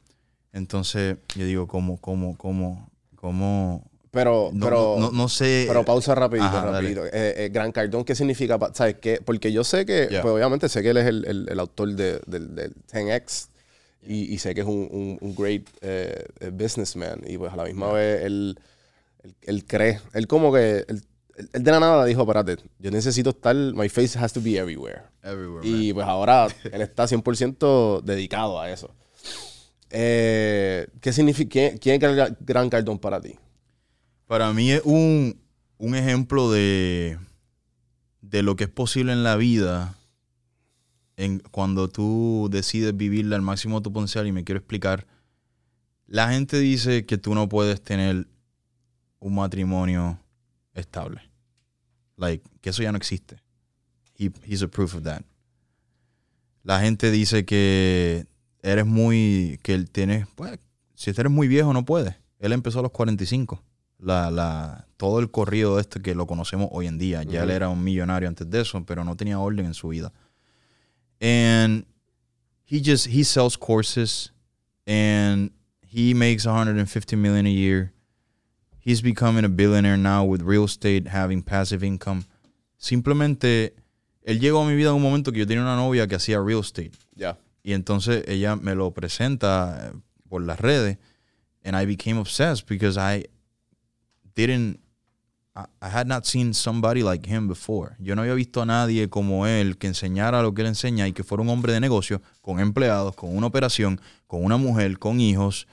[0.54, 3.90] Entonces, yo digo, ¿cómo, cómo, cómo, cómo?
[4.14, 5.66] Pero, No, pero, no, no sé.
[5.68, 7.04] pero pausa rapidito, Ajá, rapidito.
[7.08, 7.12] Eh,
[7.46, 8.60] eh, Gran Cardón, ¿qué significa?
[8.74, 9.20] ¿Sabes qué?
[9.26, 10.22] Porque yo sé que, Yeah.
[10.22, 13.48] pues obviamente sé que él es el, el- el autor de, del, del 10X
[14.06, 17.56] y, y sé que es un, un, un great eh, eh, businessman y pues a
[17.56, 18.60] la misma vez él,
[19.24, 21.02] él, él cree, él como que, él,
[21.54, 25.02] él- de la nada dijo, espérate, yo necesito estar, my face has to be everywhere.
[25.24, 25.82] Everywhere, man.
[25.82, 28.92] Y pues ahora él está 100% dedicado a eso.
[29.90, 33.36] Eh, ¿Qué significa, quién, quién es Gran- Gran Cardón para ti?
[34.34, 35.40] Para mí es un,
[35.78, 37.20] un ejemplo de,
[38.22, 39.96] de lo que es posible en la vida
[41.18, 44.26] en, cuando tú decides vivirla al máximo de tu potencial.
[44.26, 45.06] Y me quiero explicar.
[46.08, 48.28] La gente dice que tú no puedes tener
[49.20, 50.18] un matrimonio
[50.74, 51.22] estable.
[52.18, 53.38] Like, que eso ya no existe.
[54.18, 55.22] He, he's a proof of that.
[56.64, 58.26] La gente dice que
[58.64, 60.60] eres muy, que él tiene, pues,
[60.96, 62.16] si eres muy viejo no puedes.
[62.40, 63.62] Él empezó a los 45.
[64.04, 67.24] La, la, todo el corrido este que lo conocemos hoy en día.
[67.24, 70.12] Ya él era un millonario antes de eso, pero no tenía orden en su vida.
[71.22, 71.86] And
[72.66, 74.32] he just, he sells courses
[74.86, 77.94] and he makes 150 million a year.
[78.80, 82.26] He's becoming a billionaire now with real estate, having passive income.
[82.78, 83.74] Simplemente,
[84.26, 86.42] él llegó a mi vida en un momento que yo tenía una novia que hacía
[86.42, 86.92] real estate.
[87.16, 87.38] Ya.
[87.64, 90.98] Y entonces ella me lo presenta eh, por las redes.
[91.64, 93.26] And I became obsessed because I
[94.36, 94.80] didn't,
[95.56, 97.96] I, I had not seen somebody like him before.
[98.00, 101.14] Yo no había visto a nadie como él que enseñara lo que él enseña y
[101.14, 105.20] que fuera un hombre de negocio, con empleados, con una operación, con una mujer, con
[105.20, 105.68] hijos.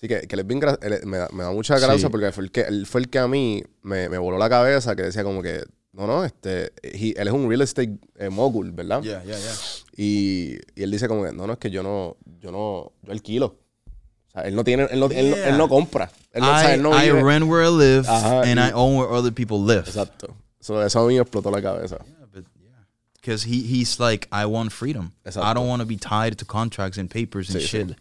[0.00, 2.08] Sí, que, que él es bien él- me, da, me da mucha gracia Sí.
[2.10, 4.94] porque fue el, que, él fue el que a mí me, me voló la cabeza,
[4.96, 8.72] que decía como que, no, no, este, he- él es un real estate eh, mogul,
[8.72, 9.02] ¿verdad?
[9.02, 9.52] Yeah, yeah, yeah.
[9.96, 13.12] Y, y él dice como que, no, no, es que yo no, yo no, yo
[13.12, 13.56] alquilo.
[14.28, 16.10] O sea, él no tiene, él no, él él no compra.
[16.36, 18.72] Él no, I, él no I vive- rent where I live Ajá, and y- I
[18.72, 19.84] own where other people live.
[19.88, 20.34] Exacto.
[20.60, 21.98] So, eso a mí me explotó la cabeza.
[23.14, 25.12] Because he, he's like, I want freedom.
[25.24, 25.42] Exacto.
[25.44, 27.68] I don't want to be tied to contracts and papers and Sí, sí.
[27.68, 27.96] shit.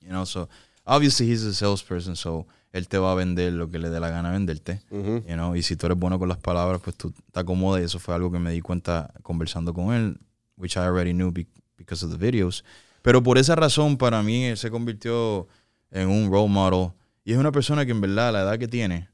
[0.00, 0.48] You know, so
[0.86, 4.10] obviously he's a salesperson, so él te va a vender lo que le dé la
[4.10, 4.80] gana venderte.
[4.92, 7.82] You know, y si tú eres bueno con las palabras, pues tú te acomodas.
[7.82, 10.18] Y eso fue algo que me di cuenta conversando con él,
[10.56, 12.62] which I already knew be- because of the videos.
[13.02, 15.48] Pero por esa razón, para mí, él se convirtió
[15.90, 16.92] en un role model.
[17.24, 19.08] Y es una persona que en verdad, la edad que tiene,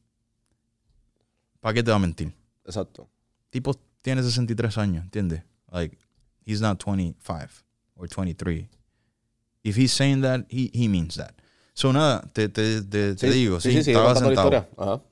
[1.60, 2.32] ¿para qué te va a mentir?
[2.64, 3.08] Exacto.
[3.50, 5.42] tipo tiene 63 años, ¿entiendes?
[5.72, 5.96] Like,
[6.44, 7.64] he's not 25
[7.96, 8.68] or 23.
[9.64, 11.34] If he's saying that, he, he means that.
[11.74, 14.68] So, nada, te, te, te, te digo, sí, sí, estaba la sentado.
[14.76, 15.02] Ajá.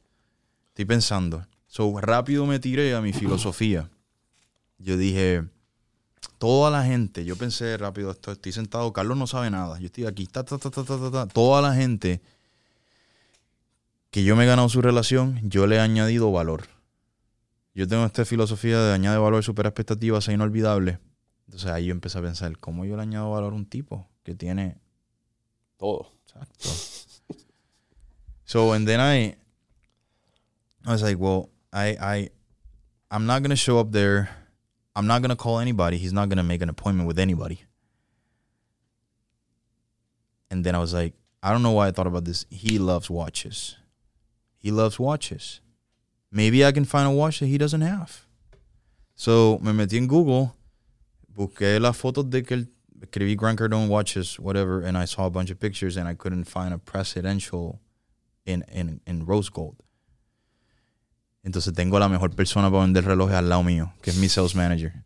[0.68, 1.44] Estoy pensando.
[1.66, 3.90] So, rápido me tiré a mi filosofía.
[4.78, 5.44] Yo dije,
[6.38, 9.78] toda la gente, yo pensé rápido, esto, estoy sentado, Carlos no sabe nada.
[9.80, 11.26] Yo estoy aquí, ta, ta, ta, ta, ta, ta, ta.
[11.26, 12.22] Toda la gente
[14.14, 16.68] que yo me he ganado su relación, yo le he añadido valor.
[17.74, 21.00] Yo tengo esta filosofía de añade valor, supera expectativas, es inolvidable.
[21.46, 24.36] Entonces ahí yo empecé a pensar, ¿cómo yo le añado valor a un tipo que
[24.36, 24.78] tiene
[25.78, 26.12] Todo.
[26.28, 26.68] Exacto.
[28.44, 29.36] so, and then I,
[30.86, 32.30] I was like, well, I I
[33.10, 34.28] I'm not gonna show up there.
[34.94, 35.98] I'm not gonna call anybody.
[35.98, 37.64] He's not gonna make an appointment with anybody.
[40.52, 42.46] And then I was like, I don't know why I thought about this.
[42.48, 43.76] He loves watches.
[44.64, 45.60] He loves watches.
[46.32, 48.24] Maybe I can find a watch that he doesn't have.
[49.14, 50.54] So me metí en Google,
[51.30, 55.30] busqué las fotos de que él escribí Grant Cardone watches, whatever, and I saw a
[55.30, 57.82] bunch of pictures and I couldn't find a presidential
[58.46, 59.76] in, in, in rose gold.
[61.44, 64.54] Entonces tengo la mejor persona para vender relojes al lado mío, que es mi sales
[64.54, 65.04] manager.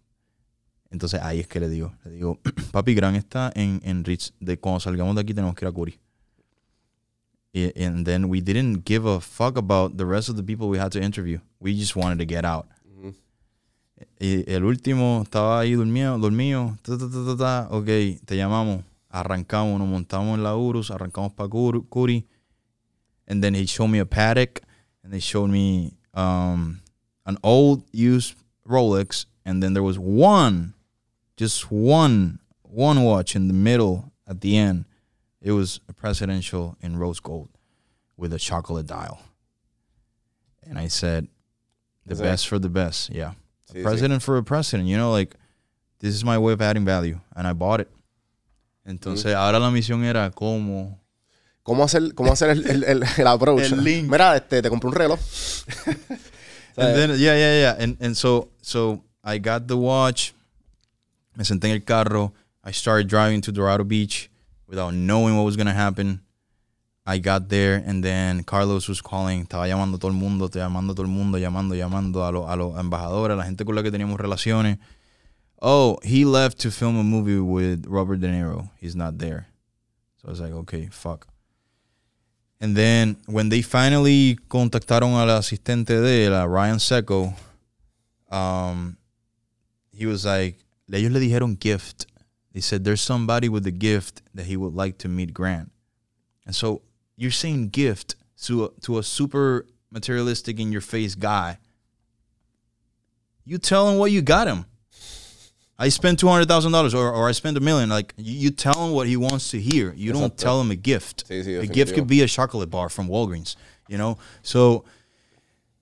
[0.88, 2.38] Entonces ahí es que le digo, le digo,
[2.71, 5.73] papi, Gran está en, en Ritz, de cuando salgamos de aquí tenemos que ir a
[5.73, 5.99] Curi.
[7.77, 10.92] And then we didn't give a fuck about the rest of the people we had
[10.92, 11.38] to interview.
[11.61, 12.66] We just wanted to get out.
[14.21, 17.68] Y el último estaba ahí dormido, dormido, ta, ta, ta, ta, ta.
[17.71, 17.87] ok,
[18.25, 22.25] te llamamos, arrancamos, nos montamos en la Urus, arrancamos para Curi.
[23.27, 24.61] And then he showed me a Patek,
[25.03, 26.81] and they showed me um,
[27.27, 28.35] an old used
[28.66, 30.75] Rolex, and then there was one,
[31.37, 34.85] just one, one watch in the middle at the end.
[35.49, 37.49] It was a presidential in rose gold
[38.19, 39.19] with a chocolate dial.
[40.69, 41.27] And I said,
[42.05, 43.33] the Is that- best for the best, yeah.
[43.71, 43.83] A Sí, sí.
[43.83, 45.35] president for a president, you know, like
[46.01, 47.89] this is my way of adding value, and I bought it.
[48.87, 49.37] Entonces, mm.
[49.37, 50.99] ahora la misión era cómo
[51.63, 53.73] ¿Cómo hacer, cómo hacer el, el, el, el approach?
[53.73, 54.11] El link.
[54.11, 55.19] Mira, este, te compré un reloj.
[56.77, 57.77] And then yeah, yeah, yeah.
[57.79, 60.35] And and so so I got the watch.
[61.37, 62.33] Me senté en el carro.
[62.65, 64.28] I started driving to Dorado Beach
[64.68, 66.20] without knowing what was gonna happen.
[67.07, 70.92] I got there and then Carlos was calling, estaba llamando a todo el mundo, llamando
[70.92, 73.74] a todo el mundo, llamando, llamando a los a los embajadores, a la gente con
[73.74, 74.78] la que teníamos relaciones.
[75.61, 78.70] Oh, he left to film a movie with Robert De Niro.
[78.78, 79.48] He's not there.
[80.18, 81.26] So I was like, okay, fuck.
[82.61, 87.35] And then when they finally contactaron al asistente de él, Ryan Secco,
[88.31, 88.96] um,
[89.92, 90.59] he was like,
[90.92, 92.07] ellos le dijeron gift.
[92.53, 95.71] They said there's somebody with a gift that he would like to meet Grant.
[96.47, 96.83] And so
[97.17, 101.59] you're saying gift to a, to a super materialistic in your face guy.
[103.45, 104.67] You tell him what you got him.
[105.79, 107.89] I spent two hundred thousand dollars, or or I spent a million.
[107.89, 109.93] Like you, you tell him what he wants to hear.
[109.97, 111.25] You don't tell him a gift.
[111.31, 113.57] A gift could be a chocolate bar from Walgreens.
[113.87, 114.85] You know, so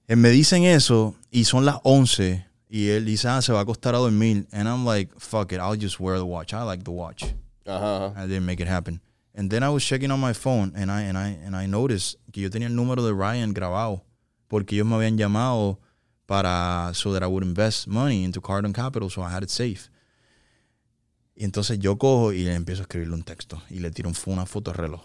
[0.08, 2.45] eh, me dicen eso y son las 11
[2.76, 5.58] y él dice ah se va a acostar a dormir and I'm like fuck it
[5.60, 7.24] I'll just wear the watch I like the watch
[7.66, 8.12] Ajá.
[8.16, 9.00] I didn't make it happen
[9.34, 12.16] and then I was checking on my phone and I and I and I noticed
[12.32, 14.02] que yo tenía el número de Ryan grabado
[14.48, 15.78] porque ellos me habían llamado
[16.26, 19.88] para so that I would invest money into Cardon Capital so I had it safe
[21.34, 24.16] y entonces yo cojo y le empiezo a escribirle un texto y le tiro un-
[24.32, 25.02] una foto de reloj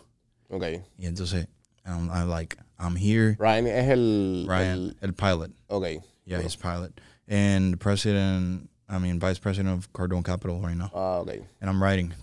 [0.50, 0.64] Ok.
[0.98, 1.48] y entonces
[1.86, 4.46] I'm, I'm like I'm here Ryan es el.
[4.48, 5.86] Ryan el pilot ok.
[6.26, 6.92] Yeah, he's pilot.
[7.32, 10.92] And president, I mean, vice president of Cardone Capital right now.
[10.94, 11.42] Ah, ok.
[11.62, 12.14] And I'm writing.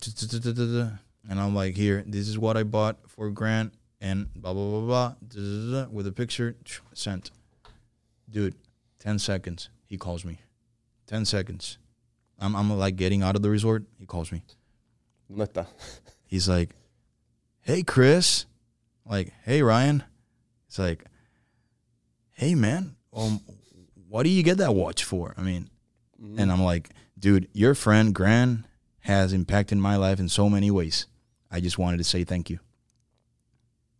[1.30, 4.80] And I'm like, here, this is what I bought for Grant and blah, blah, blah,
[4.80, 6.56] blah, blah, with a picture.
[6.92, 7.30] Sent.
[8.28, 8.54] Dude,
[8.98, 9.70] 10 seconds.
[9.86, 10.40] He calls me.
[11.06, 11.78] 10 seconds.
[12.38, 13.84] I'm, I'm like getting out of the resort.
[13.98, 14.42] He calls me.
[16.26, 16.74] He's like,
[17.62, 18.44] hey, Chris.
[19.06, 20.04] Like, hey, Ryan.
[20.66, 21.02] It's like,
[22.32, 22.94] hey, man.
[23.16, 23.40] Um,
[24.08, 25.34] what do you get that watch for?
[25.36, 25.68] I mean,
[26.20, 26.38] mm-hmm.
[26.38, 28.66] and I'm like, dude, your friend Gran
[29.00, 31.06] has impacted my life in so many ways.
[31.50, 32.58] I just wanted to say thank you.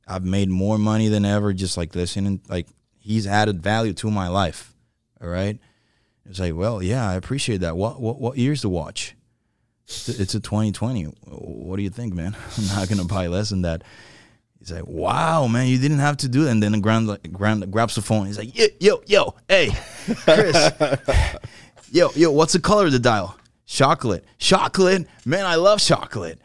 [0.06, 2.40] I've made more money than ever just like listening.
[2.48, 2.66] Like,
[2.98, 4.74] he's added value to my life.
[5.20, 5.58] All right.
[6.28, 7.76] It's like, well, yeah, I appreciate that.
[7.76, 9.14] What what what year's the watch?
[9.84, 11.04] It's a, it's a 2020.
[11.04, 12.36] What do you think, man?
[12.58, 13.82] I'm not gonna buy less than that.
[14.68, 16.50] He's like, wow, man, you didn't have to do that.
[16.50, 18.26] And then the grand, like, grand grabs the phone.
[18.26, 19.70] He's like, yo, yo, yo, hey,
[20.24, 20.72] Chris,
[21.90, 23.38] yo, yo, what's the color of the dial?
[23.66, 26.40] Chocolate, chocolate, man, I love chocolate.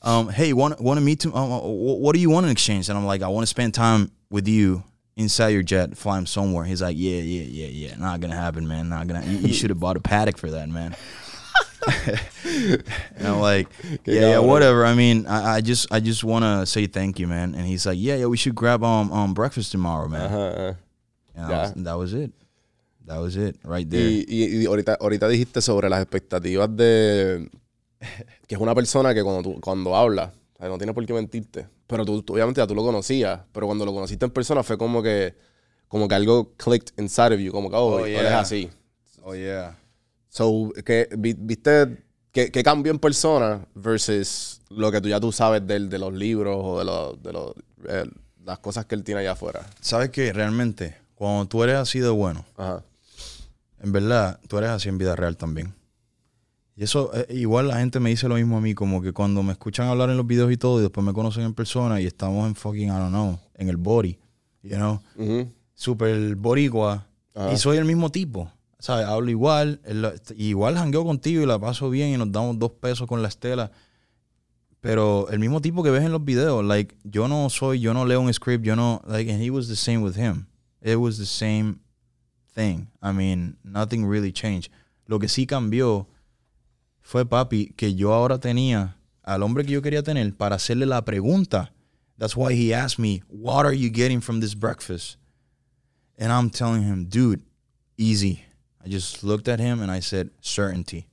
[0.00, 1.20] Um, hey, want want to meet?
[1.20, 2.88] To, um, uh, what do you want in exchange?
[2.88, 4.84] And I'm like, I want to spend time with you
[5.16, 6.64] inside your jet, flying somewhere.
[6.64, 8.88] He's like, yeah, yeah, yeah, yeah, not gonna happen, man.
[8.88, 9.26] Not gonna.
[9.26, 10.94] You, you should have bought a paddock for that, man.
[12.44, 13.68] and I'm like,
[14.04, 14.84] yeah, yeah, whatever.
[14.84, 17.54] I mean, I, I just, I just want to say thank you, man.
[17.54, 20.30] And he's like, yeah, yeah, we should grab um, um breakfast tomorrow, man.
[20.30, 20.76] Ajá.
[21.36, 21.60] And Ya.
[21.62, 22.32] was- that was it.
[23.06, 24.02] That was it, right there.
[24.06, 27.48] Y, y- y ahorita, ahorita dijiste sobre las expectativas de
[28.46, 31.14] que es una persona que cuando, tú, cuando habla, o sea, no tiene por qué
[31.14, 31.66] mentirte.
[31.86, 34.76] Pero tú, tú- obviamente ya tú lo conocías, pero cuando lo conociste en persona fue
[34.76, 35.34] como que,
[35.88, 38.40] como que algo clicked inside of you, como que, oh, Oh, yeah.
[38.40, 38.68] así.
[39.22, 39.74] oh yeah.
[40.38, 45.32] So, que, vi- ¿viste qué, qué cambió en persona versus lo que tú ya tú
[45.32, 47.52] sabes del- de, los libros o de, los, de los,
[47.88, 48.04] eh,
[48.44, 49.66] las cosas que él tiene allá afuera?
[49.80, 50.32] ¿Sabes qué?
[50.32, 52.84] Realmente, cuando tú eres así de bueno, Ajá.
[53.82, 55.74] en verdad, tú eres así en vida real también.
[56.76, 59.42] Y eso, eh, igual la gente me dice lo mismo a mí, como que cuando
[59.42, 62.06] me escuchan hablar en los videos y todo, y después me conocen en persona y
[62.06, 64.16] estamos en fucking, I don't know, en el body,
[64.62, 65.50] you know, Ujú.
[65.74, 67.08] super boricua,
[67.52, 68.52] y soy el mismo tipo.
[68.78, 69.06] ¿Sabes?
[69.06, 69.80] Hablo igual,
[70.36, 73.72] igual jangueo contigo y la paso bien y nos damos dos pesos con la estela.
[74.80, 78.06] Pero el mismo tipo que ves en los videos, like, yo no soy, yo no
[78.06, 80.46] leo un script, yo no, like, and he was the same with him.
[80.80, 81.80] It was the same
[82.54, 82.86] thing.
[83.02, 84.70] I mean, nothing really changed.
[85.06, 86.06] Lo que sí cambió
[87.00, 91.04] fue, papi, que yo ahora tenía al hombre que yo quería tener para hacerle la
[91.04, 91.72] pregunta.
[92.16, 95.16] That's why he asked me, what are you getting from this breakfast?
[96.16, 97.42] And I'm telling him, dude,
[97.96, 98.44] easy.
[98.88, 101.08] I just looked at him and I said, certainty.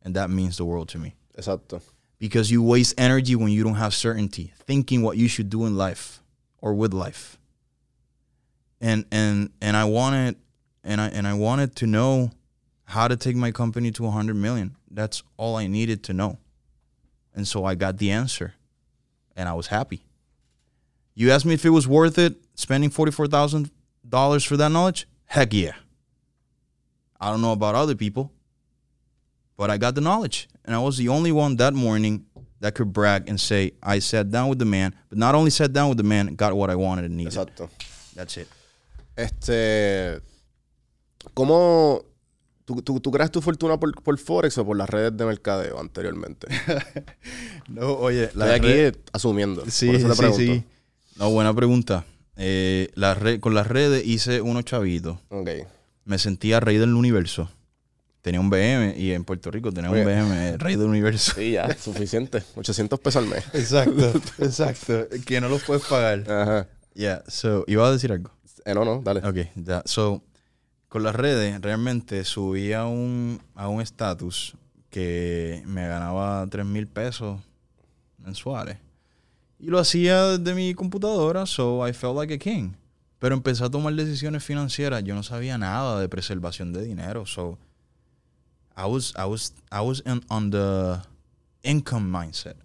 [0.00, 1.16] And that means the world to me.
[1.36, 1.82] Exacto.
[2.18, 5.76] Because you waste energy when you don't have certainty, thinking what you should do in
[5.76, 6.22] life
[6.62, 7.36] or with life.
[8.80, 10.36] And and and I wanted
[10.82, 12.30] and I and I wanted to know
[12.84, 14.76] how to take my company to 100 million.
[14.90, 16.38] That's all I needed to know.
[17.34, 18.54] And so I got the answer.
[19.36, 20.06] And I was happy.
[21.14, 25.06] You asked me if it was worth it spending $44,000 for that knowledge?
[25.26, 25.74] Heck yeah.
[27.20, 28.30] I don't know about other people,
[29.56, 30.48] but I got the knowledge.
[30.64, 32.24] And I was the only one that morning
[32.60, 35.72] that could brag and say, I sat down with the man, but not only sat
[35.72, 37.32] down with the man, got what I wanted and needed.
[37.32, 37.68] Exacto.
[38.14, 38.48] That's it.
[39.16, 40.20] Este.
[41.34, 42.04] ¿Cómo.
[42.64, 45.78] ¿Tú, tú, tú creas tu fortuna por, por Forex o por las redes de mercadeo
[45.80, 46.46] anteriormente?
[47.68, 49.64] No, oye, Estoy aquí asumiendo.
[49.68, 50.38] Sí, por eso te sí, pregunto.
[50.54, 50.64] sí.
[51.16, 52.04] No, buena pregunta.
[52.36, 55.18] Eh, la red, con las redes hice unos chavitos.
[55.28, 55.48] Ok.
[56.04, 57.50] Me sentía rey del universo.
[58.22, 60.04] Tenía un BM y en Puerto Rico tenía un Oye.
[60.04, 61.32] BM, rey del universo.
[61.36, 62.42] Sí, ya, suficiente.
[62.54, 63.44] 800 pesos al mes.
[63.54, 64.12] Exacto,
[64.44, 65.06] exacto.
[65.24, 66.30] Que no los puedes pagar.
[66.30, 66.68] Ajá.
[66.94, 68.30] Yeah, so, iba a decir algo.
[68.64, 69.20] Eh, no, no, dale.
[69.26, 69.82] Ok, ya.
[69.86, 70.22] So,
[70.88, 74.54] con las redes realmente subí a un a un estatus
[74.90, 77.40] que me ganaba 3 mil pesos
[78.18, 78.76] mensuales.
[79.58, 82.72] Y lo hacía desde mi computadora, so I felt like a king.
[83.20, 85.04] Pero empecé a tomar decisiones financieras.
[85.04, 87.58] Yo no sabía nada de preservación de dinero, so
[88.76, 91.00] I was I was I was in, on the
[91.62, 92.56] income mindset,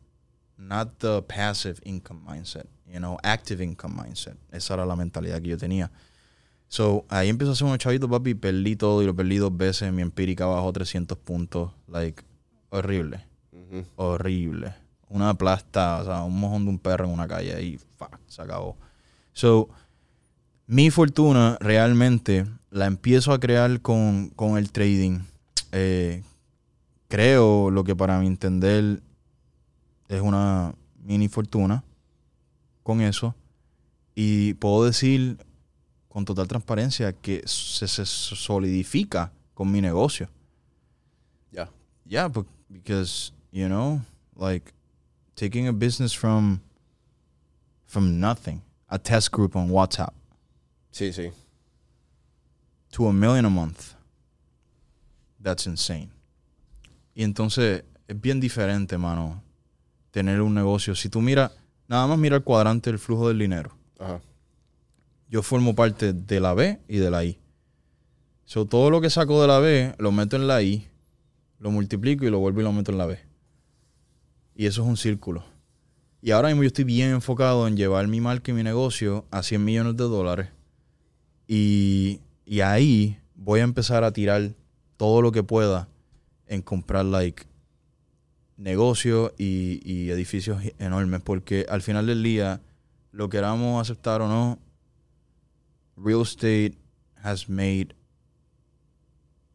[0.57, 2.65] not the passive income mindset.
[2.87, 4.37] You know, active income mindset.
[4.51, 5.91] Esa era la mentalidad que yo tenía.
[6.67, 9.91] So, ahí empezó a hacer unos chavitos, papi, perdí todo y lo perdí dos veces.
[9.91, 11.71] Mi empírica bajó 300 puntos.
[11.87, 12.23] Like,
[12.69, 13.25] horrible.
[13.95, 14.73] Horrible.
[15.09, 18.41] Una plasta, o sea, un mojón de un perro en una calle y fuck, se
[18.41, 18.77] acabó.
[19.33, 19.69] So,
[20.67, 25.21] mi fortuna realmente la empiezo a crear con, con el trading.
[25.71, 26.23] Eh,
[27.07, 29.01] creo lo que para mi entender
[30.07, 31.83] es una mini fortuna
[32.83, 33.35] con eso.
[34.15, 35.37] Y puedo decir
[36.07, 40.29] con total transparencia que se, se solidifica con mi negocio.
[41.51, 41.69] Ya.
[42.05, 44.01] Yeah, but because you know,
[44.35, 44.73] like
[45.35, 46.61] taking a business from
[47.85, 50.13] from nothing, a test group on WhatsApp,
[50.95, 51.29] Sí, sí.
[52.91, 53.95] to a million a month.
[55.43, 56.09] That's insane.
[57.13, 59.43] Y entonces es bien diferente, mano,
[60.11, 60.95] tener un negocio.
[60.95, 61.51] Si tú miras,
[61.89, 63.75] nada más mira el cuadrante del flujo del dinero.
[63.99, 64.21] Ajá.
[65.27, 67.37] Yo formo parte de la B y de la I.
[68.45, 70.87] So, todo lo que saco de la B lo meto en la I,
[71.59, 73.19] lo multiplico y lo vuelvo y lo meto en la B.
[74.55, 75.43] Y eso es un círculo.
[76.21, 79.43] Y ahora mismo yo estoy bien enfocado en llevar mi marca y mi negocio a
[79.43, 80.55] 100 millones de dólares.
[81.47, 84.51] Y, y ahí voy a empezar a tirar
[84.97, 85.87] todo lo que pueda
[86.47, 87.43] en comprar, like,
[88.57, 91.21] negocios y, y edificios enormes.
[91.21, 92.61] Porque al final del día,
[93.11, 94.59] lo queramos aceptar o no,
[95.95, 96.77] real estate
[97.23, 97.93] has made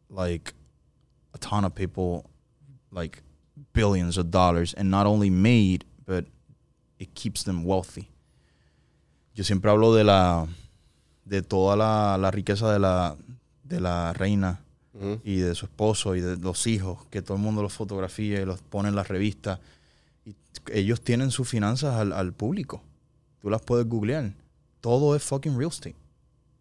[0.09, 0.53] like
[1.35, 2.31] a ton of people
[2.91, 3.23] like
[3.73, 6.25] billions of dollars and not only made but
[6.99, 8.09] it keeps them wealthy
[9.35, 10.47] yo siempre hablo de la
[11.31, 13.17] de toda la, la riqueza de la
[13.63, 14.61] de la reina
[15.25, 18.45] y de su esposo y de los hijos, que todo el mundo los fotografía y
[18.45, 19.61] los pone en las revistas.
[20.27, 20.35] Y
[20.73, 22.83] ellos tienen sus finanzas al, al público.
[23.41, 24.33] Tú las puedes googlear.
[24.81, 25.95] Todo es fucking real estate.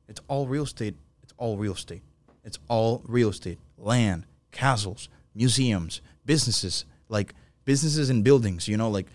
[0.08, 0.96] It's all real estate.
[1.23, 2.04] It's all real estate.
[2.46, 3.58] It's all real estate.
[3.77, 7.33] Land, castles, museums, businesses, like
[7.65, 9.08] businesses and buildings, you know, like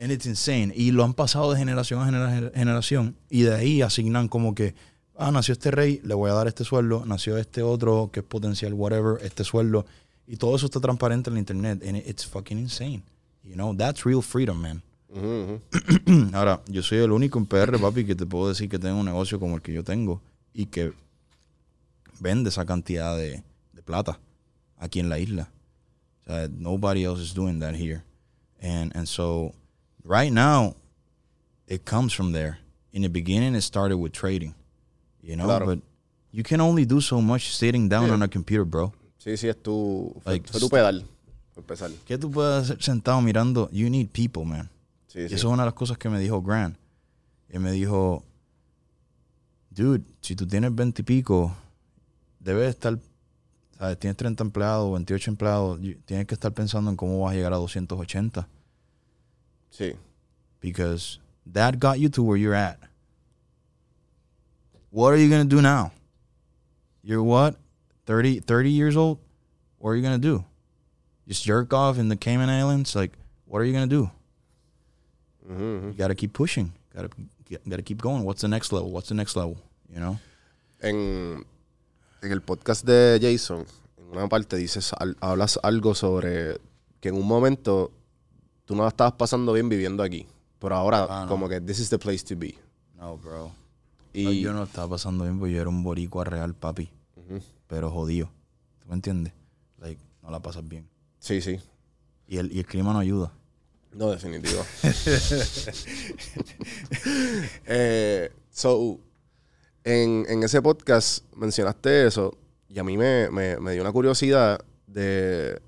[0.00, 0.72] And it's insane.
[0.74, 3.16] Y lo han pasado de generación a genera- generación.
[3.28, 4.74] Y de ahí asignan como que,
[5.16, 7.04] ah, nació este rey, le voy a dar este sueldo.
[7.04, 9.84] Nació este otro que es potencial, whatever, este sueldo.
[10.26, 11.82] Y todo eso está transparente en la internet.
[11.86, 13.02] And it's fucking insane.
[13.44, 14.82] You know, that's real freedom, man.
[15.10, 15.60] Ujú,
[16.06, 16.30] ujú.
[16.36, 19.06] Ahora, yo soy el único en PR, papi, que te puedo decir que tengo un
[19.06, 20.20] negocio como el que yo tengo.
[20.54, 20.92] y que
[22.18, 23.42] vende esa cantidad de,
[23.72, 24.18] de plata
[24.78, 25.48] aquí en la isla.
[26.22, 28.02] O sea, nobody else is doing that here.
[28.62, 29.52] And and so
[30.10, 30.74] right now
[31.68, 32.58] it comes from there.
[32.92, 34.54] In the beginning it started with trading.
[35.22, 35.66] You know, Claro.
[35.66, 35.78] but
[36.32, 38.14] you can only do so much sitting down Yeah.
[38.14, 38.92] on a computer, bro.
[39.18, 41.04] Sí, sí, es tu, fue, Like, fue tu pedal,
[41.56, 41.90] empezar.
[42.06, 43.68] ¿Qué tú puedes hacer sentado mirando?
[43.70, 44.68] You need people, man.
[45.08, 45.34] Sí, Y sí.
[45.34, 46.76] eso es una de las cosas que me dijo Grant.
[47.50, 48.24] Él me dijo,
[49.70, 51.54] dude, si tú tienes 20 y pico,
[52.38, 52.98] debes estar,
[53.78, 53.98] ¿sabes?
[53.98, 57.56] Tienes 30 empleados, 28 empleados, tienes que estar pensando en cómo vas a llegar a
[57.56, 58.48] 280.
[59.70, 59.94] Sí.
[60.60, 62.78] Because that got you to where you're at.
[64.90, 65.92] What are you going to do now?
[67.02, 67.56] You're what?
[68.06, 69.18] 30, 30 years old?
[69.78, 70.44] What are you going to do?
[71.28, 72.94] Just jerk off in the Cayman Islands?
[72.96, 73.12] Like,
[73.46, 74.10] what are you going to do?
[75.48, 75.92] Ujú.
[75.92, 76.72] You got to keep pushing.
[76.94, 78.24] Got to got to keep going.
[78.24, 78.90] What's the next level?
[78.90, 79.56] What's the next level?
[79.92, 80.18] You know?
[80.82, 81.44] En,
[82.22, 83.66] en el podcast de Jason,
[83.98, 86.58] en una parte dices, al- hablas algo sobre
[87.00, 87.90] que en un momento
[88.70, 90.28] tú no la estabas pasando bien viviendo aquí.
[90.60, 91.28] Pero ahora, Ah, no.
[91.28, 92.54] como que this is the place to be.
[92.96, 93.50] No, bro.
[94.12, 96.88] Y yo no estaba pasando bien porque yo era un boricua real, papi.
[97.66, 98.30] Pero jodido.
[98.78, 99.32] ¿Tú me entiendes?
[99.78, 100.88] Like, no la pasas bien.
[101.18, 101.58] sí, sí.
[102.28, 103.32] Y el, y el clima no ayuda.
[103.92, 104.64] No, definitivo.
[107.66, 109.00] eh, so,
[109.82, 112.36] en, en ese podcast mencionaste eso
[112.68, 115.60] y a mí me, me- me dio una curiosidad de,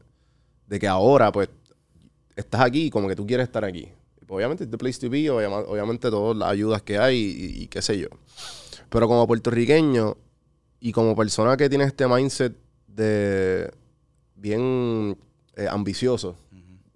[0.69, 1.49] de que ahora, pues,
[2.37, 3.89] estás aquí como que tú quieres estar aquí.
[4.29, 7.83] Obviamente, es the place to be, obviamente, todas las ayudas que hay y, y qué
[7.83, 8.09] sé yo.
[8.89, 10.17] Pero como puertorriqueño
[10.81, 12.57] y como persona que tiene este mindset
[12.87, 13.71] de
[14.37, 15.19] bien
[15.57, 16.37] eh, ambicioso,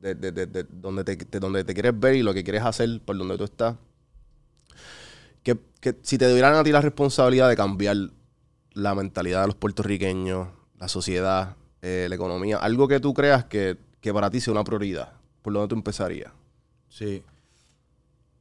[0.01, 2.63] de, de- de- de donde, te, de donde te quieres ver y lo que quieres
[2.63, 3.77] hacer por donde tú estás.
[5.43, 7.97] Que, que si te dieran a ti la responsabilidad de cambiar
[8.73, 13.77] la mentalidad de los puertorriqueños, la sociedad, eh, la economía, algo que tú creas que,
[14.01, 15.13] que para ti sea una prioridad,
[15.47, 16.33] por donde tú empezarías.
[16.89, 17.23] Sí.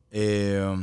[0.10, 0.76] Eh,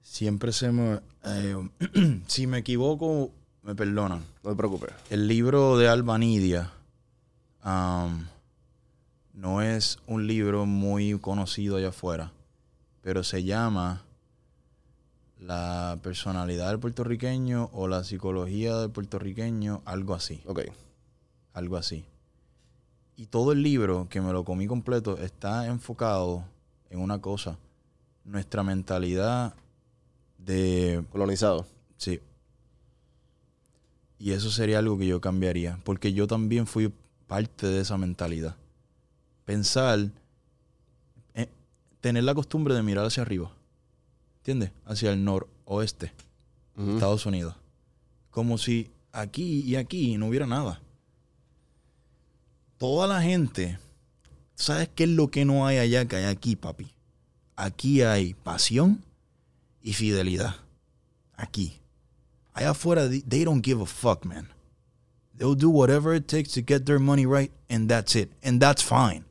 [0.00, 1.00] siempre se me...
[1.24, 1.56] eh,
[2.28, 3.32] si me equivoco,
[3.64, 4.22] me perdonan.
[4.44, 4.92] No te preocupes.
[5.10, 6.70] El libro de Albanidia
[7.64, 8.26] um,
[9.32, 12.30] no es un libro muy conocido allá afuera,
[13.02, 14.02] pero se llama
[15.40, 20.60] La personalidad del puertorriqueño o la psicología del puertorriqueño, algo así, Ok.
[21.54, 22.04] algo así.
[23.16, 26.44] Y todo el libro, que me lo comí completo, está enfocado
[26.90, 27.58] en una cosa,
[28.24, 29.54] nuestra mentalidad
[30.38, 31.66] de Colonizado.
[31.96, 32.20] Sí.
[34.18, 36.92] Y eso sería algo que yo cambiaría, porque yo también fui
[37.26, 38.56] parte de esa mentalidad.
[39.44, 40.10] Pensar,
[41.34, 41.48] eh,
[42.00, 43.50] tener la costumbre de mirar hacia arriba,
[44.38, 44.72] ¿entiendes?
[44.86, 46.12] Hacia el noroeste.
[46.76, 47.54] Estados Unidos.
[48.30, 50.80] Como si aquí y aquí no hubiera nada.
[52.78, 53.78] Toda la gente,
[54.56, 56.92] ¿sabes qué es lo que no hay allá que hay aquí, papi?
[57.56, 59.04] Aquí hay pasión
[59.80, 60.56] y fidelidad.
[61.36, 61.80] Aquí.
[62.52, 64.48] Allá afuera, they don't give a fuck, man.
[65.36, 68.30] They'll do whatever it takes to get their money right, and that's it.
[68.42, 69.24] And that's fine.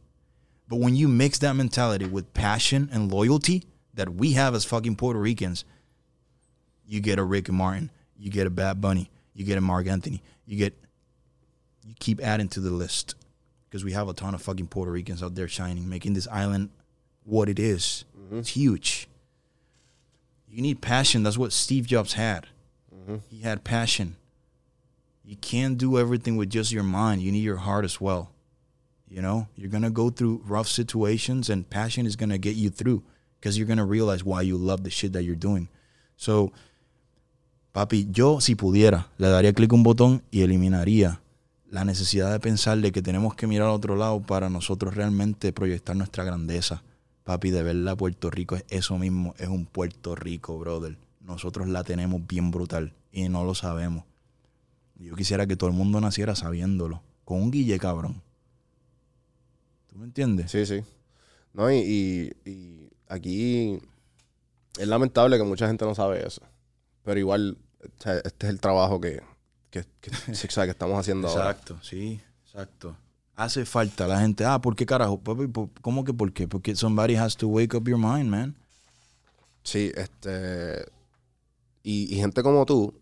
[0.68, 3.64] But when you mix that mentality with passion and loyalty
[3.94, 5.66] that we have as fucking Puerto Ricans,
[6.86, 10.22] you get a Rick Martin, you get a Bad Bunny, you get a Mark Anthony,
[10.46, 10.74] you get,
[11.86, 13.16] you keep adding to the list
[13.74, 16.70] because we have a ton of fucking Puerto Ricans out there shining, making this island
[17.24, 18.06] what it is.
[18.16, 18.38] Mm-hmm.
[18.38, 19.08] It's huge.
[20.48, 21.24] You need passion.
[21.24, 22.46] That's what Steve Jobs had.
[22.94, 23.16] Mm-hmm.
[23.32, 24.16] He had passion.
[25.26, 27.24] You can't do everything with just your mind.
[27.24, 28.30] You need your heart as well.
[29.10, 32.56] You know, you're going to go through rough situations and passion is going to get
[32.56, 33.02] you through
[33.40, 35.68] because you're going to realize why you love the shit that you're doing.
[36.16, 36.52] So,
[37.74, 41.23] papi, yo si pudiera, le daría clic a un botón y eliminaría
[41.74, 45.52] la necesidad de pensar de que tenemos que mirar a otro lado para nosotros realmente
[45.52, 46.84] proyectar nuestra grandeza.
[47.24, 51.00] Papi, de verdad Puerto Rico es eso mismo, es un Puerto Rico, brother.
[51.22, 54.04] Nosotros la tenemos bien brutal y no lo sabemos.
[55.00, 58.22] Yo quisiera que todo el mundo naciera sabiéndolo, con un guille cabrón.
[59.88, 60.52] ¿Tú me entiendes?
[60.52, 60.84] Sí, sí.
[61.54, 63.80] No, y, y- aquí
[64.78, 66.44] es lamentable que mucha gente no sabe eso.
[67.04, 69.24] Pero igual, este es el trabajo que,
[70.02, 70.12] que,
[70.72, 71.50] estamos haciendo ahora.
[71.52, 72.96] Exacto, sí, exacto.
[73.36, 74.46] Hace falta la gente.
[74.46, 75.20] Ah, ¿por qué carajo?
[75.20, 76.48] Papi, ¿por- ¿Cómo que por qué?
[76.48, 78.56] Porque somebody has to wake up your mind, man.
[79.64, 80.86] Sí, este.
[81.82, 82.94] Y, y gente como tú,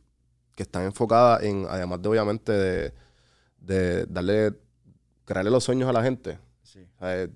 [0.55, 2.93] que están enfocada en, además de obviamente de,
[3.59, 4.53] de darle,
[5.25, 6.39] crearle los sueños a la gente.
[6.63, 6.79] Sí.
[6.97, 7.27] O sea,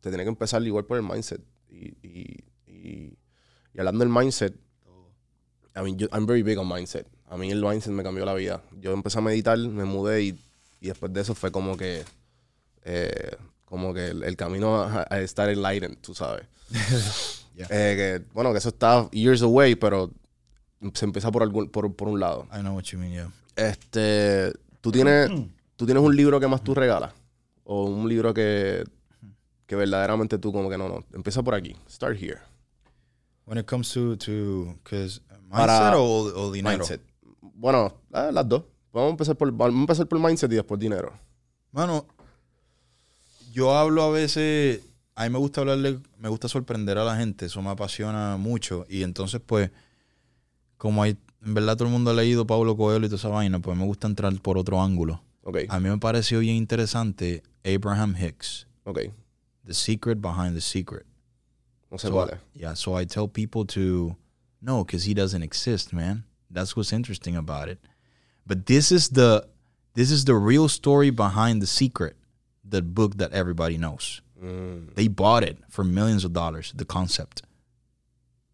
[0.00, 1.40] te tiene que empezar igual por el mindset.
[1.68, 3.18] Y, y, y,
[3.74, 4.54] y hablando del mindset,
[5.74, 7.06] I mean, yo- I'm very big on mindset.
[7.28, 8.62] A mí el mindset me cambió la vida.
[8.80, 10.38] Yo empecé a meditar, me mudé y,
[10.80, 12.04] y después de eso fue como que,
[12.84, 16.46] eh, como que el, el camino a, a estar enlightened, tú sabes.
[17.56, 17.68] Yeah.
[17.70, 20.10] Eh, que, bueno, que eso está years away, pero
[20.92, 22.46] se empieza por, algún, por, por un lado.
[22.52, 23.30] I know what you mean, yeah.
[23.56, 24.52] Este,
[24.82, 25.30] ¿tú tienes,
[25.76, 27.14] ¿tú tienes un libro que más tú regalas?
[27.64, 28.84] ¿O un libro que,
[29.66, 32.40] que verdaderamente tú como que no, no, empieza por aquí, start here.
[33.46, 34.76] When it comes to, to,
[35.48, 36.76] Para- mindset o, o dinero.
[36.76, 37.00] Mindset.
[37.58, 38.64] Bueno, eh, las dos.
[38.92, 41.12] Vamos a empezar por, vamos a empezar por mindset y después dinero.
[41.72, 42.06] Mano,
[43.52, 44.82] yo hablo a veces,
[45.14, 48.86] a mí me gusta hablarle, me gusta sorprender a la gente, eso me apasiona mucho.
[48.88, 49.70] Y entonces, pues,
[50.76, 53.58] como hay, en verdad todo el mundo ha leído Pablo Coelho y toda esa vaina,
[53.60, 55.22] pues me gusta entrar por otro ángulo.
[55.42, 59.00] Ok, A mí me pareció bien interesante Abraham Hicks, ok.
[59.64, 61.06] The Secret Behind the Secret.
[61.90, 62.38] No sé So, es.
[62.54, 64.16] Yeah, so I tell people to
[64.60, 66.24] no, because he doesn't exist, man.
[66.50, 67.78] That's what's interesting about it.
[68.46, 69.46] But this is the
[69.94, 72.16] this is the real story behind the secret,
[72.64, 74.20] the book that everybody knows.
[74.42, 77.42] Mm, They bought it for millions of dollars, the concept.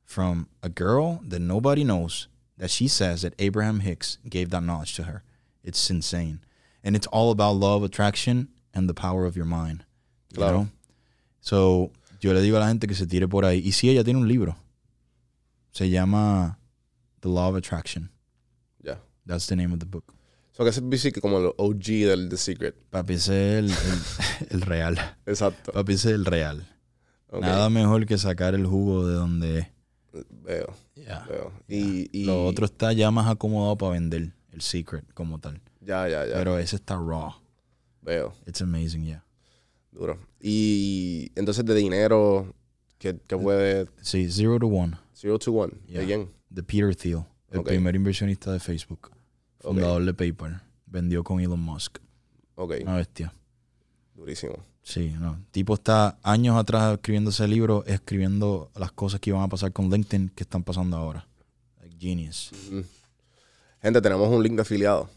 [0.05, 2.28] From a girl that nobody knows
[2.59, 5.22] that she says that Abraham Hicks gave that knowledge to her.
[5.64, 6.40] It's insane.
[6.84, 9.84] And it's all about love, attraction, and the power of your mind.
[10.34, 10.68] You know?
[11.40, 13.62] So, yo le digo a la gente que se tire por ahí.
[13.64, 14.55] Y sí, ella tiene un libro.
[15.72, 16.59] Se llama
[17.23, 18.11] The Law of Attraction.
[18.85, 18.99] ya.
[19.27, 20.12] That's the name of the book.
[20.53, 22.75] So que es como el OG del The Secret.
[22.91, 24.01] Papi, ese es el, el,
[24.51, 24.99] el real.
[25.25, 25.73] Exacto.
[25.73, 26.68] Papi, ese es el real.
[27.33, 29.66] Nada mejor que sacar el jugo de donde es.
[30.29, 31.25] Veo, Yeah.
[31.27, 31.53] veo.
[31.68, 35.62] Y, y Lo otro está ya más acomodado para vender, el secret como tal.
[35.81, 36.35] Ya, ya, ya.
[36.35, 37.33] Pero ese está raw.
[38.03, 38.35] Veo.
[38.47, 39.25] It's amazing, yeah.
[39.91, 40.18] Duro.
[40.39, 42.55] Y entonces de dinero,
[42.99, 43.89] que, que puede...
[44.03, 44.99] Sí, zero to one.
[45.16, 45.73] Zero to one.
[45.87, 46.01] Yeah.
[46.01, 46.31] ¿De quién?
[46.53, 49.11] De Peter Thiel, el primer inversionista de Facebook,
[49.61, 50.62] fundador de PayPal.
[50.86, 51.98] Vendió con Elon Musk.
[52.57, 53.32] Ok, Una bestia.
[54.14, 54.57] durísimo.
[54.82, 55.38] Sí, no.
[55.50, 59.88] Tipo está años atrás escribiendo ese libro, escribiendo las cosas que iban a pasar con
[59.88, 61.26] LinkedIn que están pasando ahora.
[61.80, 62.50] Like genius.
[63.80, 65.09] Gente, tenemos un link de afiliado.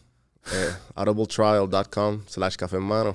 [0.52, 3.14] Eh, audibletrial.com slash café en mano.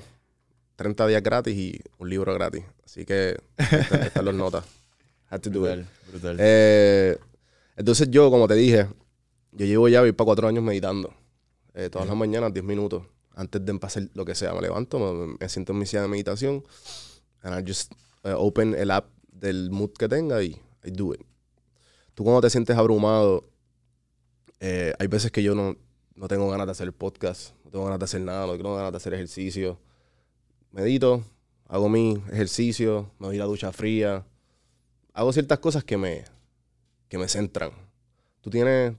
[0.76, 2.64] 30 días gratis y un libro gratis.
[2.84, 4.64] Así que están están las notas.
[5.30, 5.86] Had to do it.
[6.10, 6.36] brutal.
[6.38, 7.18] Eh,
[7.76, 8.88] entonces yo, como te dije,
[9.52, 11.14] yo llevo ya voy para cuatro años meditando.
[11.74, 13.04] Eh, todas las mañanas, 10 minutos.
[13.34, 16.08] Antes de empezar lo que sea, me levanto, me, me siento en mi silla de
[16.08, 16.64] meditación.
[17.42, 17.92] And I just
[18.24, 21.20] eh, open el app del mood que tenga y I do it.
[22.14, 23.48] Tú cuando te sientes abrumado,
[24.60, 25.76] eh, hay veces que yo no,
[26.14, 28.92] no tengo ganas de hacer podcast, no tengo ganas de hacer nada, no tengo ganas
[28.92, 29.80] de hacer ejercicio.
[30.70, 31.24] Medito,
[31.66, 34.26] hago mi ejercicio, me doy la ducha fría,
[35.14, 36.24] hago ciertas cosas que me,
[37.12, 37.72] que me centran.
[38.40, 38.94] ¿Tú tienes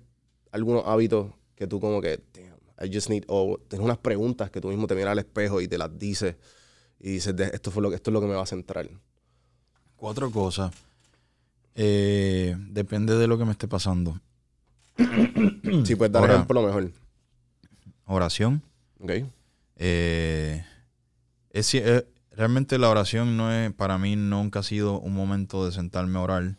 [0.51, 4.61] algunos hábitos que tú como que, damn, I just need, o tienes unas preguntas que
[4.61, 6.35] tú mismo te miras al espejo y te las dices
[6.99, 8.87] y dices, esto, fue lo que, esto es lo que me va a centrar?
[9.95, 10.71] Cuatro cosas.
[11.73, 14.21] Eh, depende de lo que me esté pasando.
[15.83, 16.91] Si puedes dar Ahora- ejemplo, mejor.
[18.05, 18.61] Oración.
[18.99, 19.11] ¿Ok?
[19.77, 20.63] Eh,
[21.49, 25.71] es eh, realmente la oración no es, para mí nunca ha sido un momento de
[25.71, 26.57] sentarme a orar.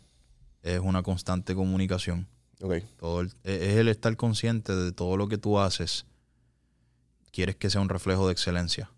[0.65, 2.27] Es una constante comunicación.
[2.61, 2.75] Ok.
[2.97, 6.05] Todo el- e- es el estar consciente de todo lo que tú haces.
[7.31, 8.89] Quieres que sea un reflejo de excelencia.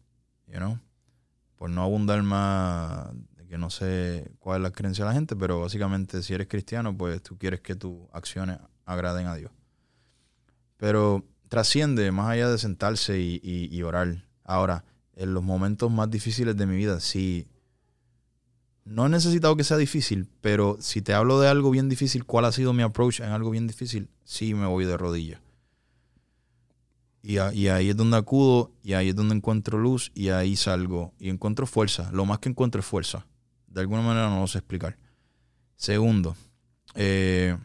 [0.47, 0.79] You know?
[1.57, 5.35] Por no abundar más, de que no sé cuál es la creencia de la gente,
[5.35, 9.51] pero básicamente si eres cristiano, pues tú quieres que tus acciones agraden a Dios.
[10.77, 14.23] Pero trasciende más allá de sentarse y, y- y orar.
[14.43, 17.47] Ahora, en los momentos más difíciles de mi vida, sí.
[18.89, 22.45] No he necesitado que sea difícil, pero si te hablo de algo bien difícil, ¿cuál
[22.45, 24.09] ha sido mi approach en algo bien difícil?
[24.23, 25.41] Sí, me voy de rodillas.
[27.21, 30.55] Y, a- y ahí es donde acudo, y ahí es donde encuentro luz, y ahí
[30.55, 31.13] salgo.
[31.19, 32.09] Y encuentro fuerza.
[32.13, 33.25] Lo más que encuentro es fuerza.
[33.67, 34.97] De alguna manera no lo sé explicar.
[35.75, 36.35] Segundo,
[36.95, 37.57] eh,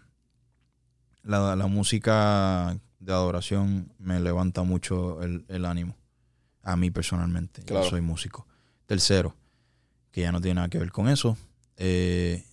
[1.23, 5.97] la, la música de adoración me levanta mucho el, el ánimo.
[6.63, 7.63] A mí personalmente.
[7.63, 7.85] Claro.
[7.85, 8.47] Yo soy músico.
[8.87, 9.35] Tercero,
[10.13, 11.37] que ya no tiene nada que ver con eso.
[11.77, 12.45] eh,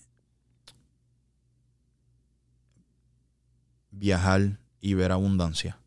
[3.92, 5.78] viajar y ver abundancia.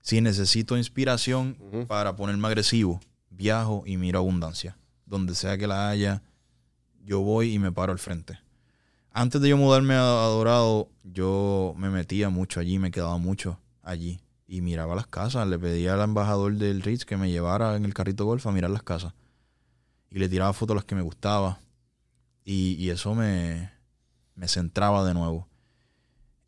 [0.00, 4.78] Si necesito inspiración para ponerme agresivo, viajo y miro abundancia.
[5.04, 6.22] Donde sea que la haya,
[7.04, 8.38] yo voy y me paro al frente.
[9.12, 14.20] Antes de yo mudarme a Dorado, yo me metía mucho allí, me quedaba mucho allí.
[14.46, 17.92] Y miraba las casas, le pedía al embajador del Ritz que me llevara en el
[17.92, 19.12] carrito golf a mirar las casas.
[20.10, 21.60] Y le tiraba fotos a las que me gustaba.
[22.44, 23.70] Y, y eso me,
[24.34, 25.48] me centraba de nuevo.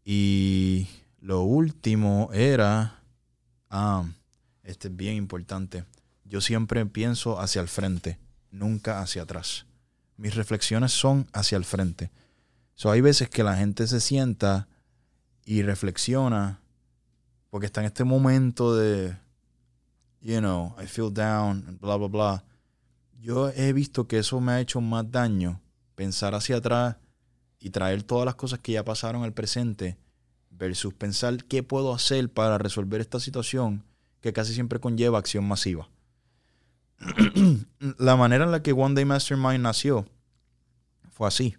[0.05, 0.89] Y
[1.21, 3.03] lo último era,
[3.69, 4.05] ah,
[4.63, 5.85] este es bien importante.
[6.25, 8.19] Yo siempre pienso hacia el frente,
[8.51, 9.67] nunca hacia atrás.
[10.17, 12.11] Mis reflexiones son hacia el frente.
[12.75, 14.69] So, hay veces que la gente se sienta
[15.45, 16.61] y reflexiona
[17.51, 19.17] porque está en este momento de,
[20.21, 22.45] you know, I feel down, bla, bla, bla.
[23.21, 25.61] Yo he visto que eso me ha hecho más daño,
[25.95, 26.97] pensar hacia atrás
[27.59, 29.99] y traer todas las cosas que ya pasaron al presente
[30.49, 33.85] versus pensar qué puedo hacer para resolver esta situación
[34.23, 35.91] que casi siempre conlleva acción masiva.
[37.99, 40.07] la manera en la que One Day Mastermind nació
[41.11, 41.57] fue así.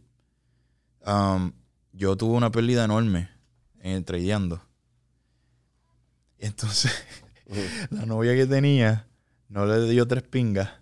[1.05, 1.53] Um,
[1.93, 3.29] yo tuve una pérdida enorme
[3.81, 4.63] en el tradeando.
[6.39, 6.91] Entonces,
[7.91, 9.07] la novia que tenía
[9.47, 10.80] no le dio tres pingas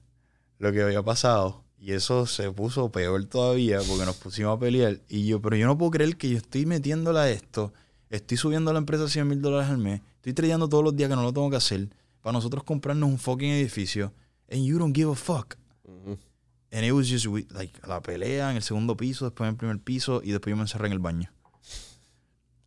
[0.59, 1.63] lo que había pasado.
[1.77, 4.99] Y eso se puso peor todavía porque nos pusimos a pelear.
[5.07, 7.73] Y yo, pero yo no puedo creer que yo estoy metiéndola a esto.
[8.09, 10.01] Estoy subiendo a la empresa 100 mil dólares al mes.
[10.17, 11.89] Estoy trayendo todos los días que no lo tengo que hacer.
[12.21, 14.13] Para nosotros comprarnos un fucking edificio.
[14.51, 15.55] And you don't give a fuck.
[16.71, 19.57] And it was just we- like la pelea en el segundo piso, después en el
[19.57, 21.31] primer piso y después yo me encerré en el baño.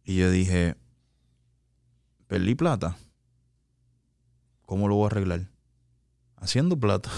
[0.04, 0.76] Y yo dije,
[2.26, 2.96] perdí plata.
[4.66, 5.50] ¿Cómo lo voy a arreglar?
[6.36, 7.10] Haciendo plata.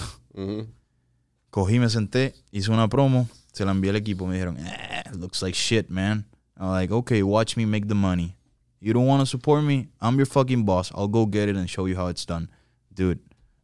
[1.49, 4.27] Cogí, me senté, hice una promo, se la envié al equipo.
[4.27, 6.25] Me dijeron, eh, looks like shit, man.
[6.57, 8.35] I'm like, okay, watch me make the money.
[8.79, 9.89] You don't want to support me?
[10.01, 10.91] I'm your fucking boss.
[10.93, 12.49] I'll go get it and show you how it's done.
[12.93, 13.19] Dude,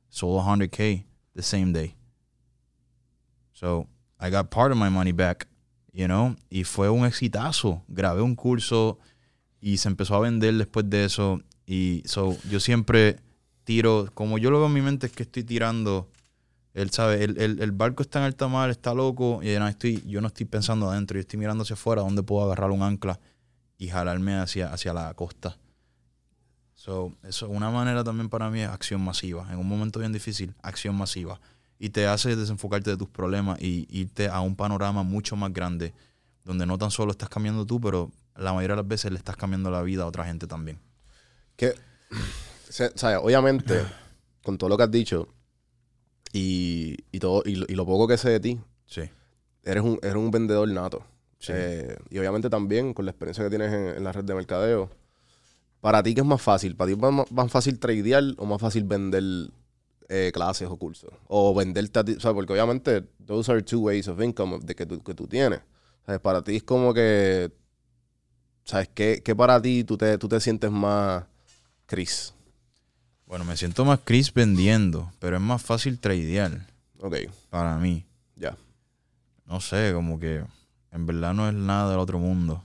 [0.09, 1.03] sold 100K
[1.36, 1.95] the same day.
[3.53, 3.88] So,
[4.19, 5.47] I got part of my money back,
[5.93, 6.36] you know?
[6.49, 7.84] Y fue un exitazo.
[7.88, 8.97] Grabé un curso
[9.61, 11.41] y se empezó a vender después de eso.
[11.67, 13.17] Y so, yo siempre
[13.63, 16.09] tiro, como yo lo veo en mi mente, es que estoy tirando
[16.74, 19.59] él sabe, el, el- el barco está en alta mar, está loco, y yo
[20.22, 23.19] no estoy, pensando adentro, yo estoy mirando hacia afuera, dónde puedo agarrar un ancla
[23.78, 25.57] y jalarme hacia, hacia la costa.
[26.76, 29.47] So, eso una manera también para mí es acción masiva.
[29.51, 31.39] En un momento bien difícil, acción masiva.
[31.78, 35.93] Y te hace desenfocarte de tus problemas y irte a un panorama mucho más grande,
[36.43, 39.36] donde no tan solo estás cambiando tú, pero la mayoría de las veces le estás
[39.36, 40.80] cambiando la vida a otra gente también.
[41.55, 41.76] Que,
[42.69, 43.84] o obviamente,
[44.43, 45.28] con todo lo que has dicho
[46.34, 49.01] y, y todo y lo, y lo poco que sé de ti, Sí.
[49.63, 51.03] eres un, eres un vendedor nato.
[51.39, 51.53] Sí.
[51.55, 54.89] Eh, y obviamente también con la experiencia que tienes en, en la red de mercadeo.
[55.79, 56.75] Para ti, ¿qué es más fácil?
[56.75, 59.23] ¿Para ti es más, más fácil tradear o más fácil vender
[60.09, 61.09] eh, clases o cursos?
[61.27, 62.13] O venderte a ti.
[62.13, 65.25] O sea, porque obviamente, those are two ways of income de que, tú, que tú
[65.27, 65.61] tienes.
[66.05, 66.21] ¿Sabes?
[66.21, 67.51] Para ti es como que.
[68.63, 68.89] ¿Sabes?
[68.93, 71.25] ¿Qué, qué para ti tú te, tú te sientes más
[71.88, 72.36] Chris?
[73.32, 76.67] Bueno, me siento más Chris vendiendo, pero es más fácil tradear
[76.99, 77.15] Ok,
[77.49, 78.03] para mí.
[78.36, 78.57] ya.
[79.45, 80.43] no sé, como que
[80.91, 82.61] en verdad no es nada del otro mundo.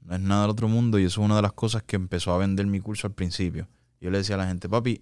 [0.00, 2.32] No es nada del otro mundo y eso es una de las cosas que empezó
[2.34, 3.68] a vender mi curso al principio.
[4.00, 5.00] Yo le decía a la gente, papi,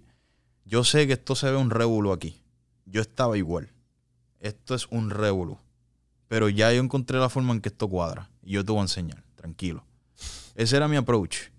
[0.67, 2.43] yo sé que esto se ve un révulo aquí.
[2.85, 3.71] Yo estaba igual.
[4.41, 5.59] Esto es un révulo.
[6.29, 8.29] Pero ya yo encontré la forma en que esto cuadra.
[8.43, 9.87] Y yo te voy a enseñar, tranquilo.
[10.55, 11.51] Ese era mi approach.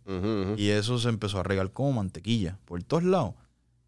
[0.57, 3.35] Y eso se empezó a regar como mantequilla por todos lados.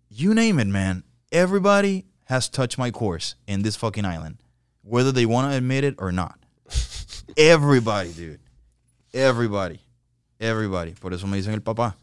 [0.10, 1.04] You name it, man.
[1.32, 4.38] Everybody has touched my course in this fucking island,
[4.84, 6.40] whether they want to admit it or not.
[7.38, 8.40] Everybody, dude.
[9.14, 9.80] Everybody.
[10.40, 10.92] Everybody.
[10.94, 11.98] Por eso me dicen el papá.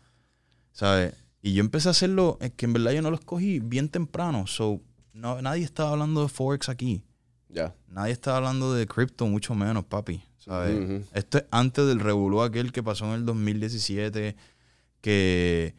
[0.73, 1.15] ¿Sabes?
[1.43, 4.47] Y yo empecé a hacerlo, es que en verdad yo no lo escogí bien temprano.
[4.47, 4.81] So,
[5.13, 7.03] no, nadie estaba hablando de Forex aquí.
[7.53, 7.75] Ya.
[7.89, 10.23] Nadie estaba hablando de cripto, mucho menos, papi.
[10.45, 11.07] ¿sabes?
[11.13, 14.35] Esto es antes del revolú aquel que pasó en el 2017,
[15.01, 15.75] que,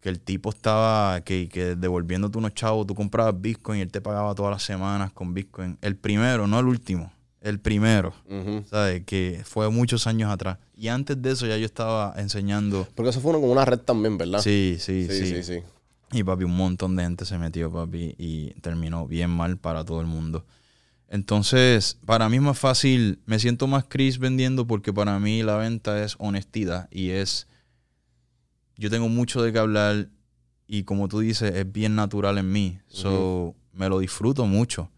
[0.00, 4.00] que el tipo estaba, que, que devolviéndote unos chavos, tú comprabas Bitcoin y él te
[4.00, 5.76] pagaba todas las semanas con Bitcoin.
[5.82, 8.64] El primero, no el último, el primero, Ujú.
[8.68, 9.04] ¿sabes?
[9.04, 10.58] Que fue muchos años atrás.
[10.74, 12.88] Y antes de eso ya yo estaba enseñando.
[12.94, 14.40] Porque eso fue uno como una red también, ¿verdad?
[14.40, 15.26] Sí, sí, sí, sí.
[15.26, 15.42] sí.
[15.42, 15.62] sí.
[16.14, 20.00] Y papi, un montón de gente se metió, papi, y terminó bien mal para todo
[20.00, 20.44] el mundo.
[21.12, 25.56] Entonces, para mí es más fácil, me siento más Chris vendiendo porque para mí la
[25.56, 27.48] venta es honestidad y es,
[28.78, 30.08] yo tengo mucho de qué hablar
[30.66, 32.80] y como tú dices, es bien natural en mí.
[32.86, 34.90] So, me lo disfruto mucho.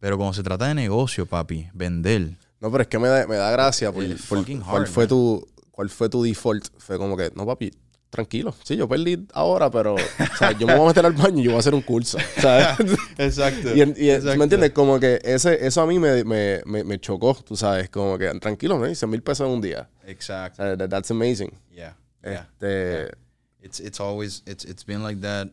[0.00, 3.36] Pero cuando se trata de negocio, papi, vender, No, pero es que me da, me
[3.36, 4.04] da gracia por,
[4.64, 6.66] cuál fue tu cuál fue tu default.
[6.78, 7.70] Fue como que, no, papi,
[8.10, 8.54] tranquilo.
[8.64, 11.44] Sí, yo perdí ahora, pero o sea, yo me voy a meter al baño y
[11.44, 12.18] yo voy a hacer un curso.
[12.40, 12.78] ¿sabes?
[13.18, 13.74] Exacto.
[13.74, 14.70] y, y en- ¿me entiendes?
[14.72, 17.90] Como que ese, eso a mí me, me, me, me chocó, tú sabes.
[17.90, 18.92] Como que, tranquilo, ¿no?
[18.94, 19.88] 100 mil pesos en un día.
[20.04, 20.62] O Exacto.
[20.62, 21.50] sea, that- that's amazing.
[21.70, 21.96] Yeah.
[22.24, 22.48] Yeah.
[22.60, 23.16] Este,
[23.62, 25.48] It's it's always it's it's been like that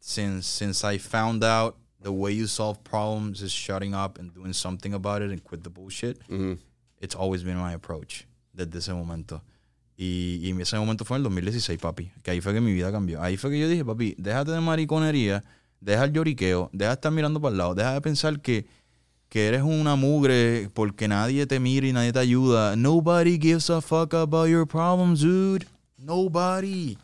[0.00, 4.52] since since I found out the way you solve problems is shutting up and doing
[4.52, 6.18] something about it and quit the bullshit.
[6.28, 6.58] ujú.
[7.00, 9.42] It's always been my approach desde ese momento.
[9.96, 12.10] Y, ese momento fue en el 2016, papi.
[12.22, 13.22] Que ahí fue que mi vida cambió.
[13.22, 15.42] Ahí fue que yo dije, papi, déjate de mariconería,
[15.80, 18.66] deja el lloriqueo, deja de estar mirando para el lado, deja de pensar que,
[19.28, 22.76] que eres una mugre porque nadie te mira y nadie te ayuda.
[22.76, 25.66] Nobody gives a fuck about your problems, dude.
[25.98, 26.98] Nobody.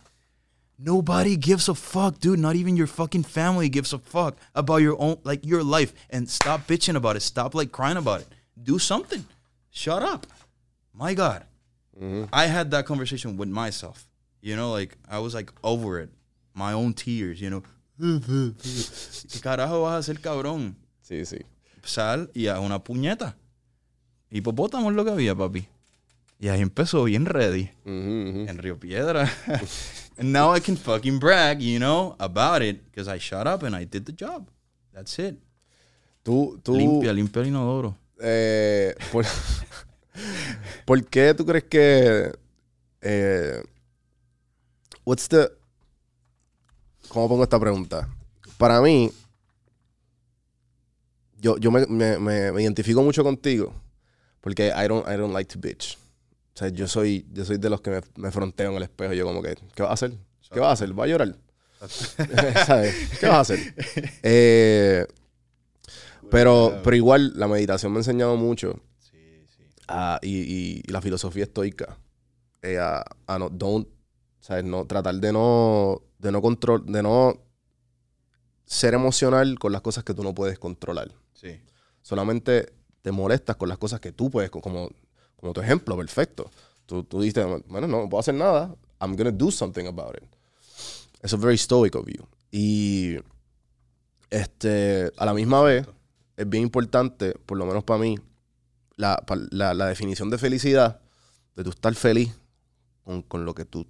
[0.78, 2.40] Nobody gives a fuck, dude.
[2.40, 5.94] Not even your fucking family gives a fuck about your own, like your life.
[6.10, 7.22] And stop bitching about it.
[7.22, 8.28] Stop like crying about it.
[8.60, 9.24] Do something.
[9.70, 10.26] Shut up.
[10.92, 11.44] My God.
[12.32, 14.06] I had that conversation with myself.
[14.40, 16.10] You know, like I was like over it.
[16.54, 17.62] My own tears, you know.
[17.98, 20.74] ¿Qué carajo vas a hacer, cabrón?
[21.02, 21.38] Sí, sí.
[21.84, 23.36] Sal y haz una puñeta.
[24.30, 25.66] Hipopótamo es lo que había, papi.
[26.40, 27.70] Y ahí empezó bien ready.
[27.84, 28.48] Ujú, ujú.
[28.48, 29.30] en Río Piedra.
[30.18, 33.76] and now I can fucking brag, you know, about it because I shut up and
[33.76, 34.48] I did the job.
[34.92, 35.36] That's it.
[36.24, 37.96] Tú, tú, Limpia, limpia el inodoro.
[38.20, 39.24] eh, por,
[40.86, 42.32] ¿por qué tú crees que...
[43.00, 43.62] eh,
[45.04, 45.48] what's the...
[47.08, 48.08] ¿Cómo pongo esta pregunta?
[48.58, 49.10] Para mí,
[51.38, 53.74] yo, yo me, me- me- me identifico mucho contigo
[54.40, 55.96] porque I don't, I don't like to bitch.
[56.54, 59.12] O sea, yo soy, yo soy de los que me, me fronteo en el espejo.
[59.14, 60.12] Yo como que, ¿qué vas a hacer?
[60.52, 60.98] ¿Qué vas a hacer?
[60.98, 61.34] ¿Va a llorar?
[62.66, 62.94] ¿Sabes?
[63.18, 63.58] ¿Qué vas a hacer?
[64.22, 65.06] Eh,
[66.30, 68.78] pero, pero igual, la meditación me ha enseñado mucho.
[69.88, 71.98] A- y, y- la filosofía estoica.
[72.62, 73.88] eh, a, a no, don't,
[74.40, 74.64] ¿sabes?
[74.64, 77.40] No, tratar de no, de no control, de no
[78.64, 81.10] ser emocional con las cosas que tú no puedes controlar.
[81.34, 81.60] Sí.
[82.02, 82.72] Solamente
[83.02, 84.90] te molestas con las cosas que tú puedes, como,
[85.36, 86.50] como tu ejemplo, perfecto.
[86.86, 88.74] Tú, tú dices, bueno, no puedo hacer nada.
[89.00, 90.24] I'm gonna do something about it.
[91.20, 92.24] Eso es very stoic of you.
[92.52, 93.16] Y
[94.30, 95.86] este, a la misma vez,
[96.36, 98.18] es bien importante, por lo menos para mí,
[98.96, 101.00] la, la- la definición de felicidad,
[101.56, 102.34] de tú estar feliz
[103.04, 103.86] con, con lo que tú,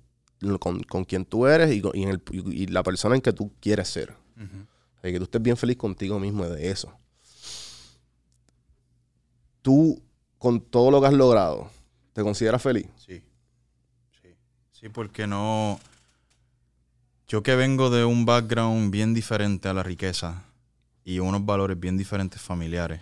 [0.61, 3.53] con, con quien tú eres y, y en el- y- la persona en que tú
[3.61, 4.11] quieres ser.
[4.99, 6.93] O sea, que tú estés bien feliz contigo mismo de eso.
[9.63, 10.03] Tú,
[10.39, 11.71] con todo lo que has logrado,
[12.13, 12.87] ¿te consideras feliz?
[12.97, 13.23] Sí.
[14.21, 14.29] Sí.
[14.73, 15.79] Sí, porque no.
[17.29, 20.45] Yo que vengo de un background bien diferente a la riqueza
[21.05, 23.01] y unos valores bien diferentes familiares.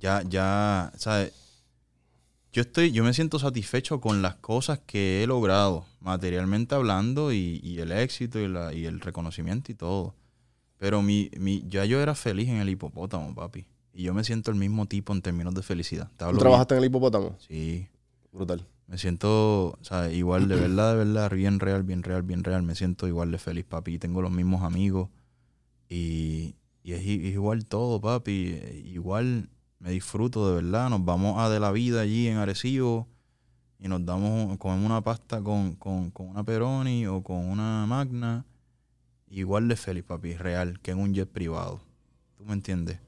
[0.00, 1.32] Ya, ya, ¿sabes?
[2.52, 7.60] Yo estoy, yo me siento satisfecho con las cosas que he logrado, materialmente hablando, y,
[7.62, 10.14] y el éxito y, la, y el reconocimiento y todo.
[10.78, 13.66] Pero mi, mi, ya yo era feliz en el hipopótamo, papi.
[13.92, 16.10] Y yo me siento el mismo tipo en términos de felicidad.
[16.16, 17.36] ¿Tú trabajaste en el hipopótamo?
[17.38, 17.86] Sí.
[18.32, 18.66] Brutal.
[18.86, 20.16] Me siento, ¿sabes?
[20.16, 22.62] Igual, de verdad, de verdad, bien real, bien real, bien real.
[22.62, 23.98] Me siento igual de feliz, papi.
[23.98, 25.08] Tengo los mismos amigos.
[25.88, 28.58] Y, y es igual todo, papi.
[28.86, 29.48] Igual
[29.80, 30.88] me disfruto, de verdad.
[30.90, 33.08] Nos vamos a de la vida allí en Arecibo
[33.78, 38.44] y nos damos, comemos una pasta con, con, con una Peroni o con una Magna.
[39.28, 41.80] Igual de feliz, papi, real, que en un jet privado.
[42.36, 42.98] ¿Tú me entiendes?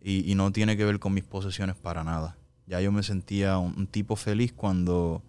[0.00, 2.36] Y, y no tiene que ver con mis posesiones para nada.
[2.66, 5.22] Ya yo me sentía un, un tipo feliz cuando,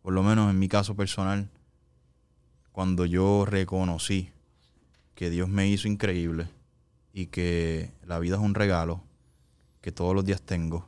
[0.00, 1.48] por lo menos en mi caso personal,
[2.72, 4.30] cuando yo reconocí
[5.14, 6.48] que Dios me hizo increíble
[7.12, 9.02] y que la vida es un regalo
[9.84, 10.86] que todos los días tengo,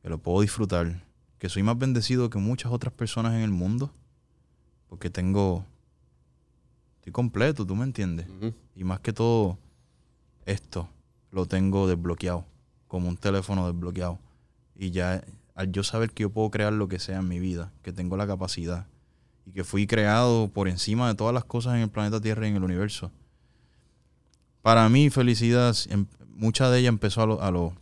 [0.00, 1.02] que lo puedo disfrutar,
[1.40, 3.90] que soy más bendecido que muchas otras personas en el mundo,
[4.88, 5.64] porque tengo,
[6.98, 8.28] estoy completo, ¿tú me entiendes?
[8.76, 9.58] Y más que todo,
[10.46, 10.88] esto
[11.32, 12.44] lo tengo desbloqueado,
[12.86, 14.20] como un teléfono desbloqueado.
[14.76, 15.24] Y ya,
[15.56, 18.16] al yo saber que yo puedo crear lo que sea en mi vida, que tengo
[18.16, 18.86] la capacidad,
[19.44, 22.50] y que fui creado por encima de todas las cosas en el planeta Tierra y
[22.50, 23.10] en el universo.
[24.62, 26.06] Para mí, felicidad, em-
[26.36, 27.74] mucha de ella empezó a, lo- a, lo-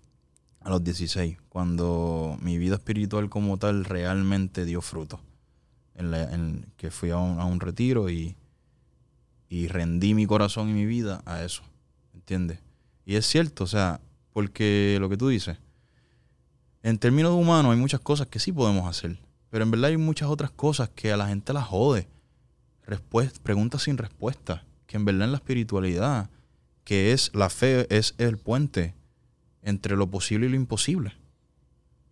[0.65, 5.21] a los 16, cuando mi vida espiritual como tal realmente dio fruto.
[5.95, 8.35] En la- en- que fui a un, a un retiro y,
[9.49, 11.63] y rendí mi corazón y mi vida a eso.
[12.15, 12.59] ¿Entiendes?
[13.05, 14.01] Y es cierto, o sea,
[14.33, 15.59] porque lo que tú dices,
[16.83, 19.19] en términos humanos hay muchas cosas que sí podemos hacer,
[19.51, 22.09] pero en verdad hay muchas otras cosas que a la gente la jode.
[23.43, 26.31] Preguntas sin respuesta, que en verdad en la espiritualidad,
[26.85, 28.95] que es la fe, es el puente
[29.63, 31.13] entre lo posible y lo imposible.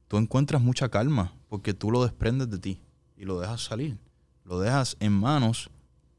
[0.08, 2.80] Tú encuentras mucha calma porque tú lo desprendes de ti
[3.16, 3.98] y lo dejas salir.
[4.44, 5.70] Lo dejas en manos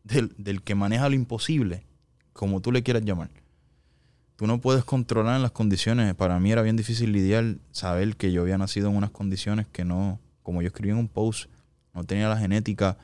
[0.04, 1.86] del, del que maneja lo imposible,
[2.34, 3.30] como tú le quieras llamar.
[4.36, 6.16] Tú no puedes controlar las condiciones.
[6.16, 9.86] Para mí era bien difícil lidiar, saber que yo había nacido en unas condiciones que
[9.86, 11.50] no, como yo escribí en un post,
[11.94, 12.98] no tenía la genética,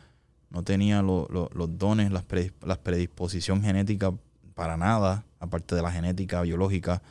[0.49, 4.11] no tenía lo- lo- los dones, predis- las predisposición genética
[4.55, 7.03] para nada, aparte de la genética biológica.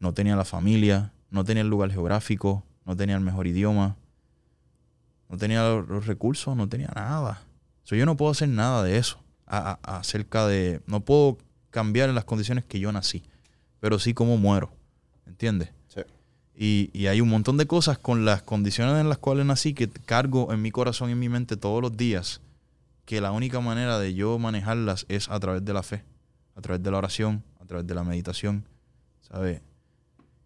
[0.00, 3.96] No tenía la familia, no tenía el lugar geográfico, no tenía el mejor idioma,
[5.28, 7.42] no tenía los, recursos, no tenía nada.
[7.84, 10.80] So, yo no puedo hacer nada de eso a- a- acerca de...
[10.86, 11.38] No puedo
[11.70, 13.22] cambiar en las condiciones que yo nací,
[13.80, 14.72] pero sí como muero,
[15.26, 15.70] ¿entiendes?
[15.88, 16.02] Sí.
[16.56, 19.88] Y, y hay un montón de cosas con las condiciones en las cuales nací que
[19.88, 22.40] cargo en mi corazón y en mi mente todos los días,
[23.06, 26.04] que la única manera de yo manejarlas es a través de la fe,
[26.54, 28.64] a través de la oración, a través de la meditación,
[29.20, 29.60] ¿sabes?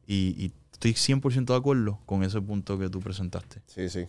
[0.08, 3.60] Y, y estoy 100% de acuerdo con ese punto que tú presentaste.
[3.66, 4.06] Sí, sí.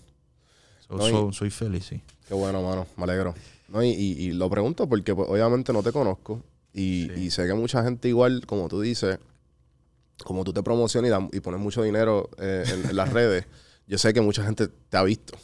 [0.87, 2.01] So- No, y- so- soy feliz, sí.
[2.27, 2.87] Qué bueno, mano.
[2.97, 3.35] Me alegro.
[3.67, 6.41] No, y, y- y lo pregunto porque pues, obviamente no te conozco.
[6.73, 7.21] Y, Sí.
[7.23, 9.19] y sé que mucha gente igual, como tú dices,
[10.23, 13.45] como tú te promocionas y, dan- y pones mucho dinero eh, en, en las redes,
[13.87, 15.37] yo sé que mucha gente te ha visto.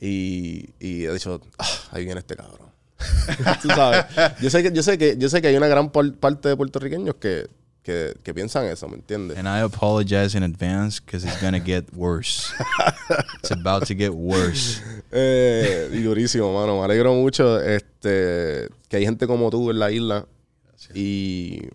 [0.00, 2.68] Y, y he dicho, "Ah, ahí viene este cabrón.
[3.62, 4.04] tú sabes.
[4.40, 7.14] Yo sé que, yo sé que, yo sé que hay una gran parte de puertorriqueños
[7.16, 7.48] que,
[7.82, 9.38] que, que piensan eso, ¿me entiendes?
[9.38, 12.52] And I apologize in advance because it's gonna get worse.
[13.42, 14.82] it's about to get worse.
[15.10, 16.78] Eh, y durísimo, mano.
[16.78, 20.26] Me alegro mucho este, que hay gente como tú en la isla.
[20.94, 21.68] Y,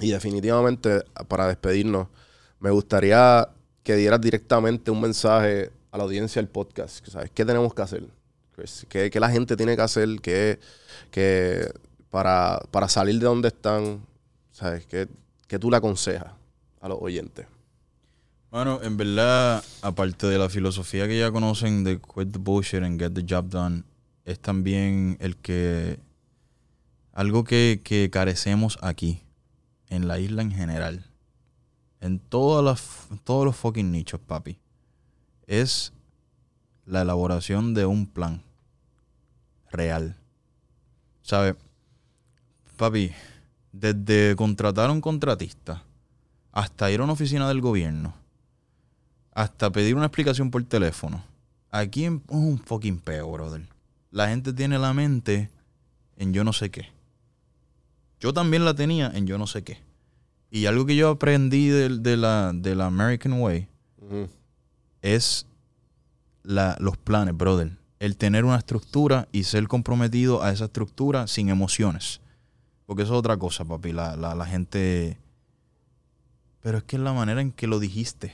[0.00, 2.08] y definitivamente, para despedirnos,
[2.60, 3.48] me gustaría
[3.82, 7.06] que dieras directamente un mensaje a la audiencia del podcast.
[7.06, 7.30] ¿Sabes?
[7.32, 8.04] ¿Qué tenemos que hacer?
[8.88, 10.58] ¿Qué, qué la gente tiene que hacer que,
[11.10, 11.70] que
[12.10, 14.00] para, para salir de donde están?
[14.54, 14.86] ¿Sabes?
[14.86, 15.08] ¿Qué,
[15.48, 16.32] qué tú le aconsejas
[16.80, 17.48] a los oyentes?
[18.52, 23.00] Bueno, en verdad, aparte de la filosofía que ya conocen de quit the bullshit and
[23.00, 23.82] get the job done,
[24.24, 25.98] es también el que
[27.12, 29.24] algo que, que carecemos aquí,
[29.88, 31.10] en la isla en general,
[32.00, 34.60] en todas las, todos los fucking nichos, papi,
[35.48, 35.92] es
[36.86, 38.40] la elaboración de un plan
[39.72, 40.16] real.
[41.22, 41.56] ¿Sabes?
[42.76, 43.10] Papi,
[43.78, 45.82] desde contratar a un contratista
[46.52, 48.14] hasta ir a una oficina del gobierno,
[49.32, 51.24] hasta pedir una explicación por teléfono.
[51.72, 53.62] Aquí es un fucking peo, brother.
[54.12, 55.50] La gente tiene la mente
[56.16, 56.86] en yo no sé qué.
[58.20, 59.78] Yo también la tenía en yo no sé qué.
[60.52, 63.66] Y algo que yo aprendí del- de, la, de la American Way
[65.02, 65.46] es
[66.44, 67.72] la- los planes, brother.
[67.98, 72.20] El tener una estructura y ser comprometido a esa estructura sin emociones.
[72.86, 73.92] Porque eso es otra cosa, papi.
[73.92, 75.18] La, la, la gente...
[76.60, 78.32] Pero es que es la manera en que lo dijiste.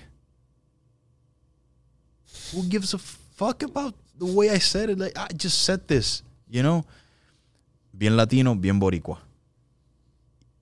[2.53, 4.99] Who gives a fuck about the way I said it?
[4.99, 6.85] Like, I just said this, you know?
[7.93, 9.23] Bien latino, bien boricua.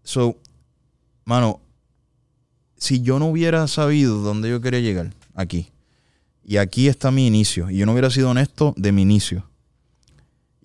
[0.03, 0.37] So,
[1.25, 1.61] mano,
[2.77, 5.71] si yo no hubiera sabido dónde yo quería llegar, aquí,
[6.45, 9.48] y aquí está mi inicio, y yo no hubiera sido honesto de mi inicio,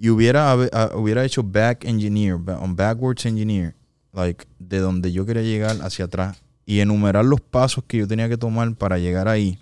[0.04, 3.74] y hubiera, ah, hubiera hecho back engineer, un backwards engineer,
[4.12, 8.28] like, de donde yo quería llegar hacia atrás, y enumerar los pasos que yo tenía
[8.28, 9.58] que tomar para llegar ahí,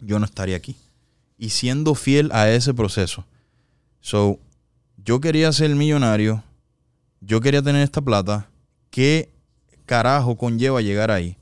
[0.00, 0.74] yo no estaría aquí.
[1.36, 3.26] Y siendo fiel a ese proceso.
[4.00, 4.38] So,
[4.96, 6.42] yo quería ser millonario,
[7.20, 8.48] yo quería tener esta plata,
[8.88, 9.28] ¿qué
[9.84, 11.36] carajo conlleva llegar ahí?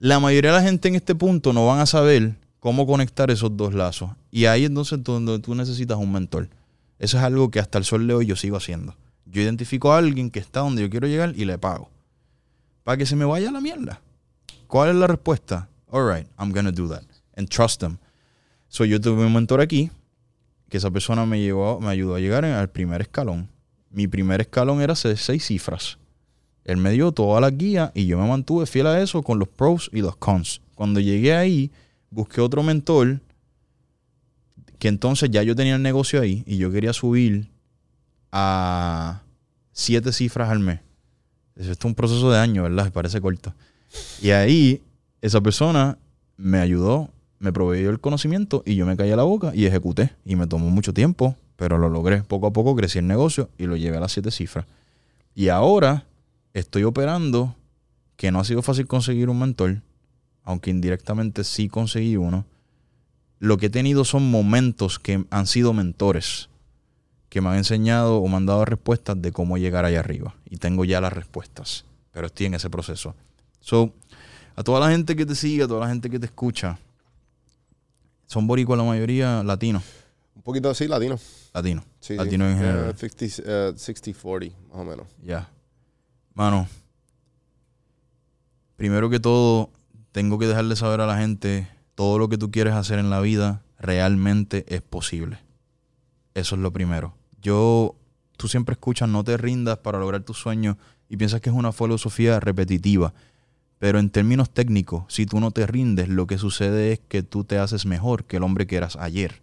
[0.00, 3.56] La mayoría de la gente en este punto no van a saber cómo conectar esos
[3.56, 4.10] dos lazos.
[4.32, 6.48] Y ahí entonces donde tú necesitas un mentor.
[7.02, 8.94] Eso es algo que hasta el sol de hoy yo sigo haciendo.
[9.26, 11.90] Yo identifico a alguien que está donde yo quiero llegar y le pago.
[12.84, 14.00] Para que se me vaya la mierda.
[14.68, 15.68] ¿Cuál es la respuesta?
[15.88, 17.02] All right, I'm gonna do that.
[17.36, 17.98] And trust them.
[18.68, 19.90] So yo tuve un mentor aquí,
[20.68, 23.48] que esa persona me, me ayudó a llegar al primer escalón.
[23.90, 25.98] Mi primer escalón era hacer seis cifras.
[26.64, 29.48] Él me dio toda la guía y yo me mantuve fiel a eso con los
[29.48, 30.62] pros y los cons.
[30.76, 31.72] Cuando llegué ahí,
[32.10, 33.18] busqué otro mentor
[34.82, 37.46] que entonces ya yo tenía el negocio ahí y yo quería subir
[38.32, 39.22] a
[39.70, 40.80] siete cifras al mes.
[41.54, 42.92] Esto es un proceso de años, ¿verdad?
[42.92, 43.54] Parece corto.
[44.20, 44.82] Y ahí
[45.20, 45.98] esa persona
[46.36, 50.10] me ayudó, me proveyó el conocimiento y yo me callé la boca y ejecuté.
[50.24, 52.24] Y me tomó mucho tiempo, pero lo logré.
[52.24, 54.66] Poco a poco crecí el negocio y lo llevé a las siete cifras.
[55.36, 56.06] Y ahora
[56.54, 57.54] estoy operando,
[58.16, 59.80] que no ha sido fácil conseguir un mentor,
[60.42, 62.46] aunque indirectamente sí conseguí uno.
[63.42, 66.48] Lo que he tenido son momentos que han sido mentores,
[67.28, 70.36] que me han enseñado o me han dado respuestas de cómo llegar allá arriba.
[70.48, 73.16] Y tengo ya las respuestas, pero estoy en ese proceso.
[73.58, 73.92] So,
[74.54, 76.78] a toda la gente que te sigue, a toda la gente que te escucha,
[78.28, 79.82] son boricuas la mayoría latinos.
[80.36, 81.18] Un poquito así, latino.
[81.52, 81.84] Latinos.
[81.98, 82.52] Sí, latinos sí.
[82.52, 82.90] en general.
[82.90, 85.08] Eh, 50, eh, 60-40, más o menos.
[85.20, 85.48] Ya.
[86.34, 86.68] Mano,
[88.76, 89.68] primero que todo,
[90.12, 93.20] tengo que dejarle saber a la gente, todo lo que tú quieres hacer en la
[93.20, 95.38] vida realmente es posible.
[96.34, 97.14] Eso es lo primero.
[97.42, 97.94] Yo,
[98.36, 100.76] tú siempre escuchas, no te rindas para lograr tus sueños
[101.08, 103.12] y piensas que es una filosofía repetitiva.
[103.78, 107.44] Pero en términos técnicos, si tú no te rindes, lo que sucede es que tú
[107.44, 109.42] te haces mejor que el hombre que eras ayer.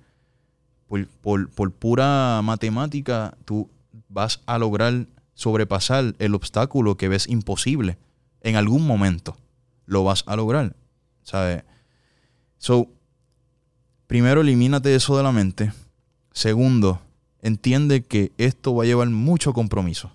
[0.88, 3.70] Por, por- por pura matemática, tú
[4.08, 7.98] vas a lograr sobrepasar el obstáculo que ves imposible.
[8.42, 9.38] En algún momento
[9.86, 10.76] lo vas a lograr.
[11.24, 11.64] ¿Sabes?
[12.60, 12.88] So,
[14.06, 15.72] primero, elimínate eso de la mente.
[16.34, 17.02] Segundo,
[17.42, 20.12] entiende que esto va a llevar mucho compromiso.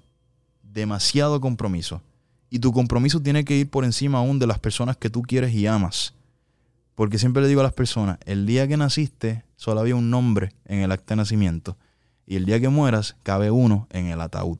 [0.62, 2.02] Demasiado compromiso.
[2.50, 5.52] Y tu compromiso tiene que ir por encima aún de las personas que tú quieres
[5.54, 6.14] y amas.
[6.94, 10.52] Porque siempre le digo a las personas, el día que naciste solo había un nombre
[10.66, 11.76] en el acta de nacimiento.
[12.26, 14.58] Y el día que mueras cabe uno en el ataúd.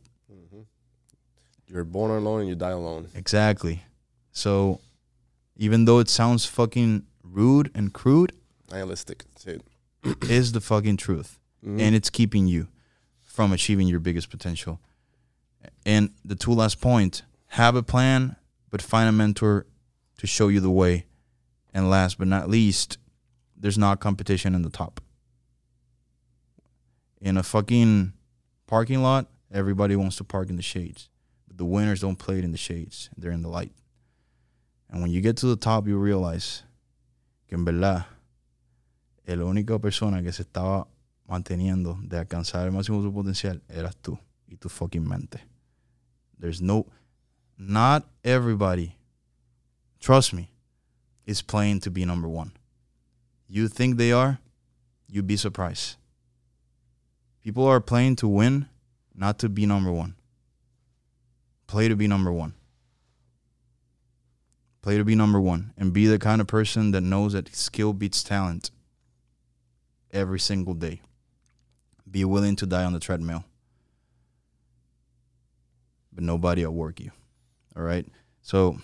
[1.66, 3.08] You're born alone and you die alone.
[3.14, 3.82] Exactly.
[4.32, 4.80] So,
[5.56, 7.04] even though it sounds fucking
[7.34, 8.32] rude and crude,
[8.70, 9.24] Nihilistic.
[10.22, 11.38] Is the fucking truth.
[11.64, 11.80] Mhm.
[11.80, 12.68] And it's keeping you
[13.20, 14.80] from achieving your biggest potential.
[15.84, 18.36] And the two last point, have a plan,
[18.70, 19.66] but find a mentor
[20.18, 21.06] to show you the way.
[21.72, 22.98] And last but not least,
[23.56, 25.00] there's not competition in the top.
[27.20, 28.12] In a fucking
[28.66, 31.08] parking lot, everybody wants to park in the shades.
[31.48, 33.08] But the winners don't play it in the shades.
[33.16, 33.72] They're in the light.
[34.90, 36.62] And when you get to the top, you realize
[37.54, 38.06] que en verdad
[39.26, 40.88] la única persona que se estaba
[41.28, 45.40] manteniendo de alcanzar el máximo de su potencial eras tú y tu fucking mente.
[46.38, 46.86] There's no,
[47.56, 48.96] not everybody,
[50.00, 50.50] trust me,
[51.26, 52.52] is playing to be number one.
[53.48, 54.40] You think they are,
[55.06, 55.96] you'd be surprised.
[57.44, 58.66] People are playing to win,
[59.14, 60.16] not to be number one.
[61.68, 62.54] Play to be number one.
[64.84, 67.94] Play to be number one and be the kind of person that knows that skill
[67.94, 68.70] beats talent
[70.12, 71.00] every single day.
[72.10, 73.46] Be willing to die on the treadmill.
[76.12, 77.12] But nobody will work you.
[77.74, 78.04] All right?
[78.42, 78.76] So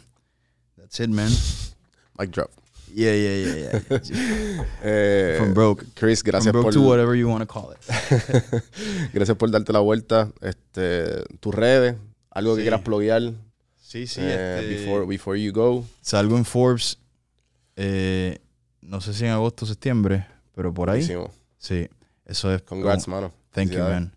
[0.79, 1.31] that's it, man.
[2.19, 2.51] Mic drop.
[2.95, 4.65] Yeah, yeah, yeah, yeah.
[4.83, 5.85] Eh, From broke.
[5.97, 7.81] Chris, From gracias broke por to whatever you want to call it.
[9.13, 10.33] gracias por darte la vuelta.
[10.41, 11.97] Este, tus redes,
[12.31, 13.35] algo que quieras pluguear
[13.91, 14.21] Sí, sí.
[14.23, 15.85] eh, este, before, before you go.
[16.01, 16.97] salgo en Forbes,
[17.75, 18.39] eh,
[18.83, 20.25] no sé si en agosto o septiembre,
[20.55, 21.01] pero por ahí.
[21.01, 21.33] Buenísimo.
[21.59, 21.89] Sí,
[22.25, 22.63] eso es.
[22.63, 23.33] Congrats, como- mano.
[23.51, 24.15] Thank you, man.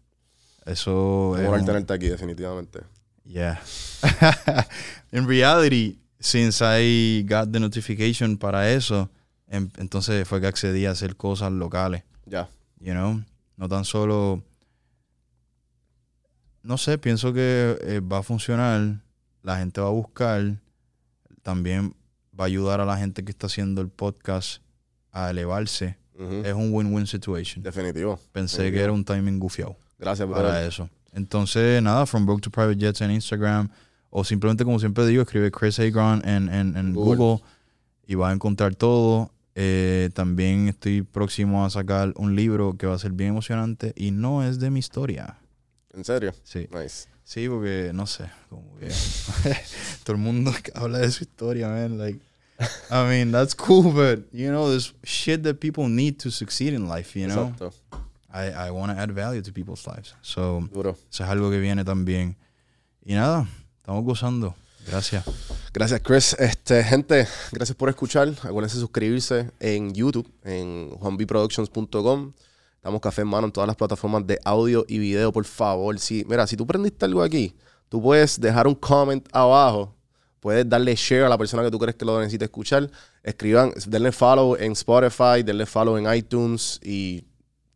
[0.63, 2.81] Eso es un- tenerte aquí, definitivamente.
[3.25, 3.59] Yeah.
[5.11, 9.09] In reality, since I got the notification para eso,
[9.47, 12.47] em- entonces fue que accedí a hacer cosas locales, Ya.
[12.79, 13.23] you know?
[13.57, 14.43] No tan solo...
[16.61, 19.01] No sé, pienso que eh, va a funcionar,
[19.43, 20.57] la gente va a buscar,
[21.43, 21.93] también
[22.37, 24.61] va a ayudar a la gente que está haciendo el podcast
[25.11, 25.97] a elevarse.
[26.43, 27.63] Es un win-win situation.
[27.63, 28.19] Definitivo.
[28.31, 28.77] Pensé definitivo.
[28.79, 30.67] que era un timing gufiado Gracias, para brother.
[30.67, 30.89] eso.
[31.11, 33.69] Entonces, nada, From Broke to Private Jets en Instagram.
[34.09, 37.17] O simplemente, como siempre digo, escribe Chris Agron en, en, en Google.
[37.17, 37.43] Google.
[38.07, 39.31] y vas a encontrar todo.
[39.55, 44.11] Eh, también estoy próximo a sacar un libro que va a ser bien emocionante y
[44.11, 45.37] no es de mi historia.
[45.93, 46.33] ¿En serio?
[46.43, 47.07] Sí, Nice.
[47.23, 48.87] Sí, porque no sé, como que
[50.03, 51.97] todo el mundo habla de su historia, man.
[51.97, 52.19] Like,
[52.89, 56.87] I mean, that's cool, but you know, there's shit that people need to succeed in
[56.87, 57.49] life, you know.
[57.49, 57.73] Exacto.
[58.33, 60.15] I, I want to add value to people's lives.
[60.21, 60.97] So, Duro.
[61.11, 62.35] eso es algo que viene también.
[63.05, 63.47] Y nada,
[63.77, 64.55] estamos gozando.
[64.87, 65.23] Gracias.
[65.73, 66.35] Gracias, Chris.
[66.39, 68.29] Este, gente, gracias por escuchar.
[68.43, 72.33] Acuérdense de suscribirse en YouTube, en juanbproductions.com.
[72.83, 75.97] Estamos café en mano en todas las plataformas de audio y video, por favor.
[75.99, 77.55] Si, mira, si tú prendiste algo aquí,
[77.87, 79.95] tú puedes dejar un comment abajo.
[80.41, 82.91] Puedes darle share a la persona que tú crees que lo necesite escuchar.
[83.23, 86.77] Escriban, denle follow en Spotify, denle follow en iTunes.
[86.83, 87.23] Y,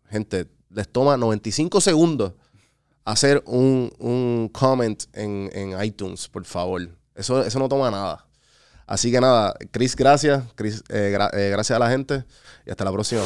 [0.09, 2.33] gente, les toma 95 segundos
[3.05, 6.81] hacer un, un comment en, en iTunes, por favor.
[7.15, 8.27] Eso, eso no toma nada.
[8.85, 10.43] Así que nada, Chris, gracias.
[10.55, 12.25] Chris, eh, eh, gracias a la gente
[12.65, 13.21] y hasta la próxima.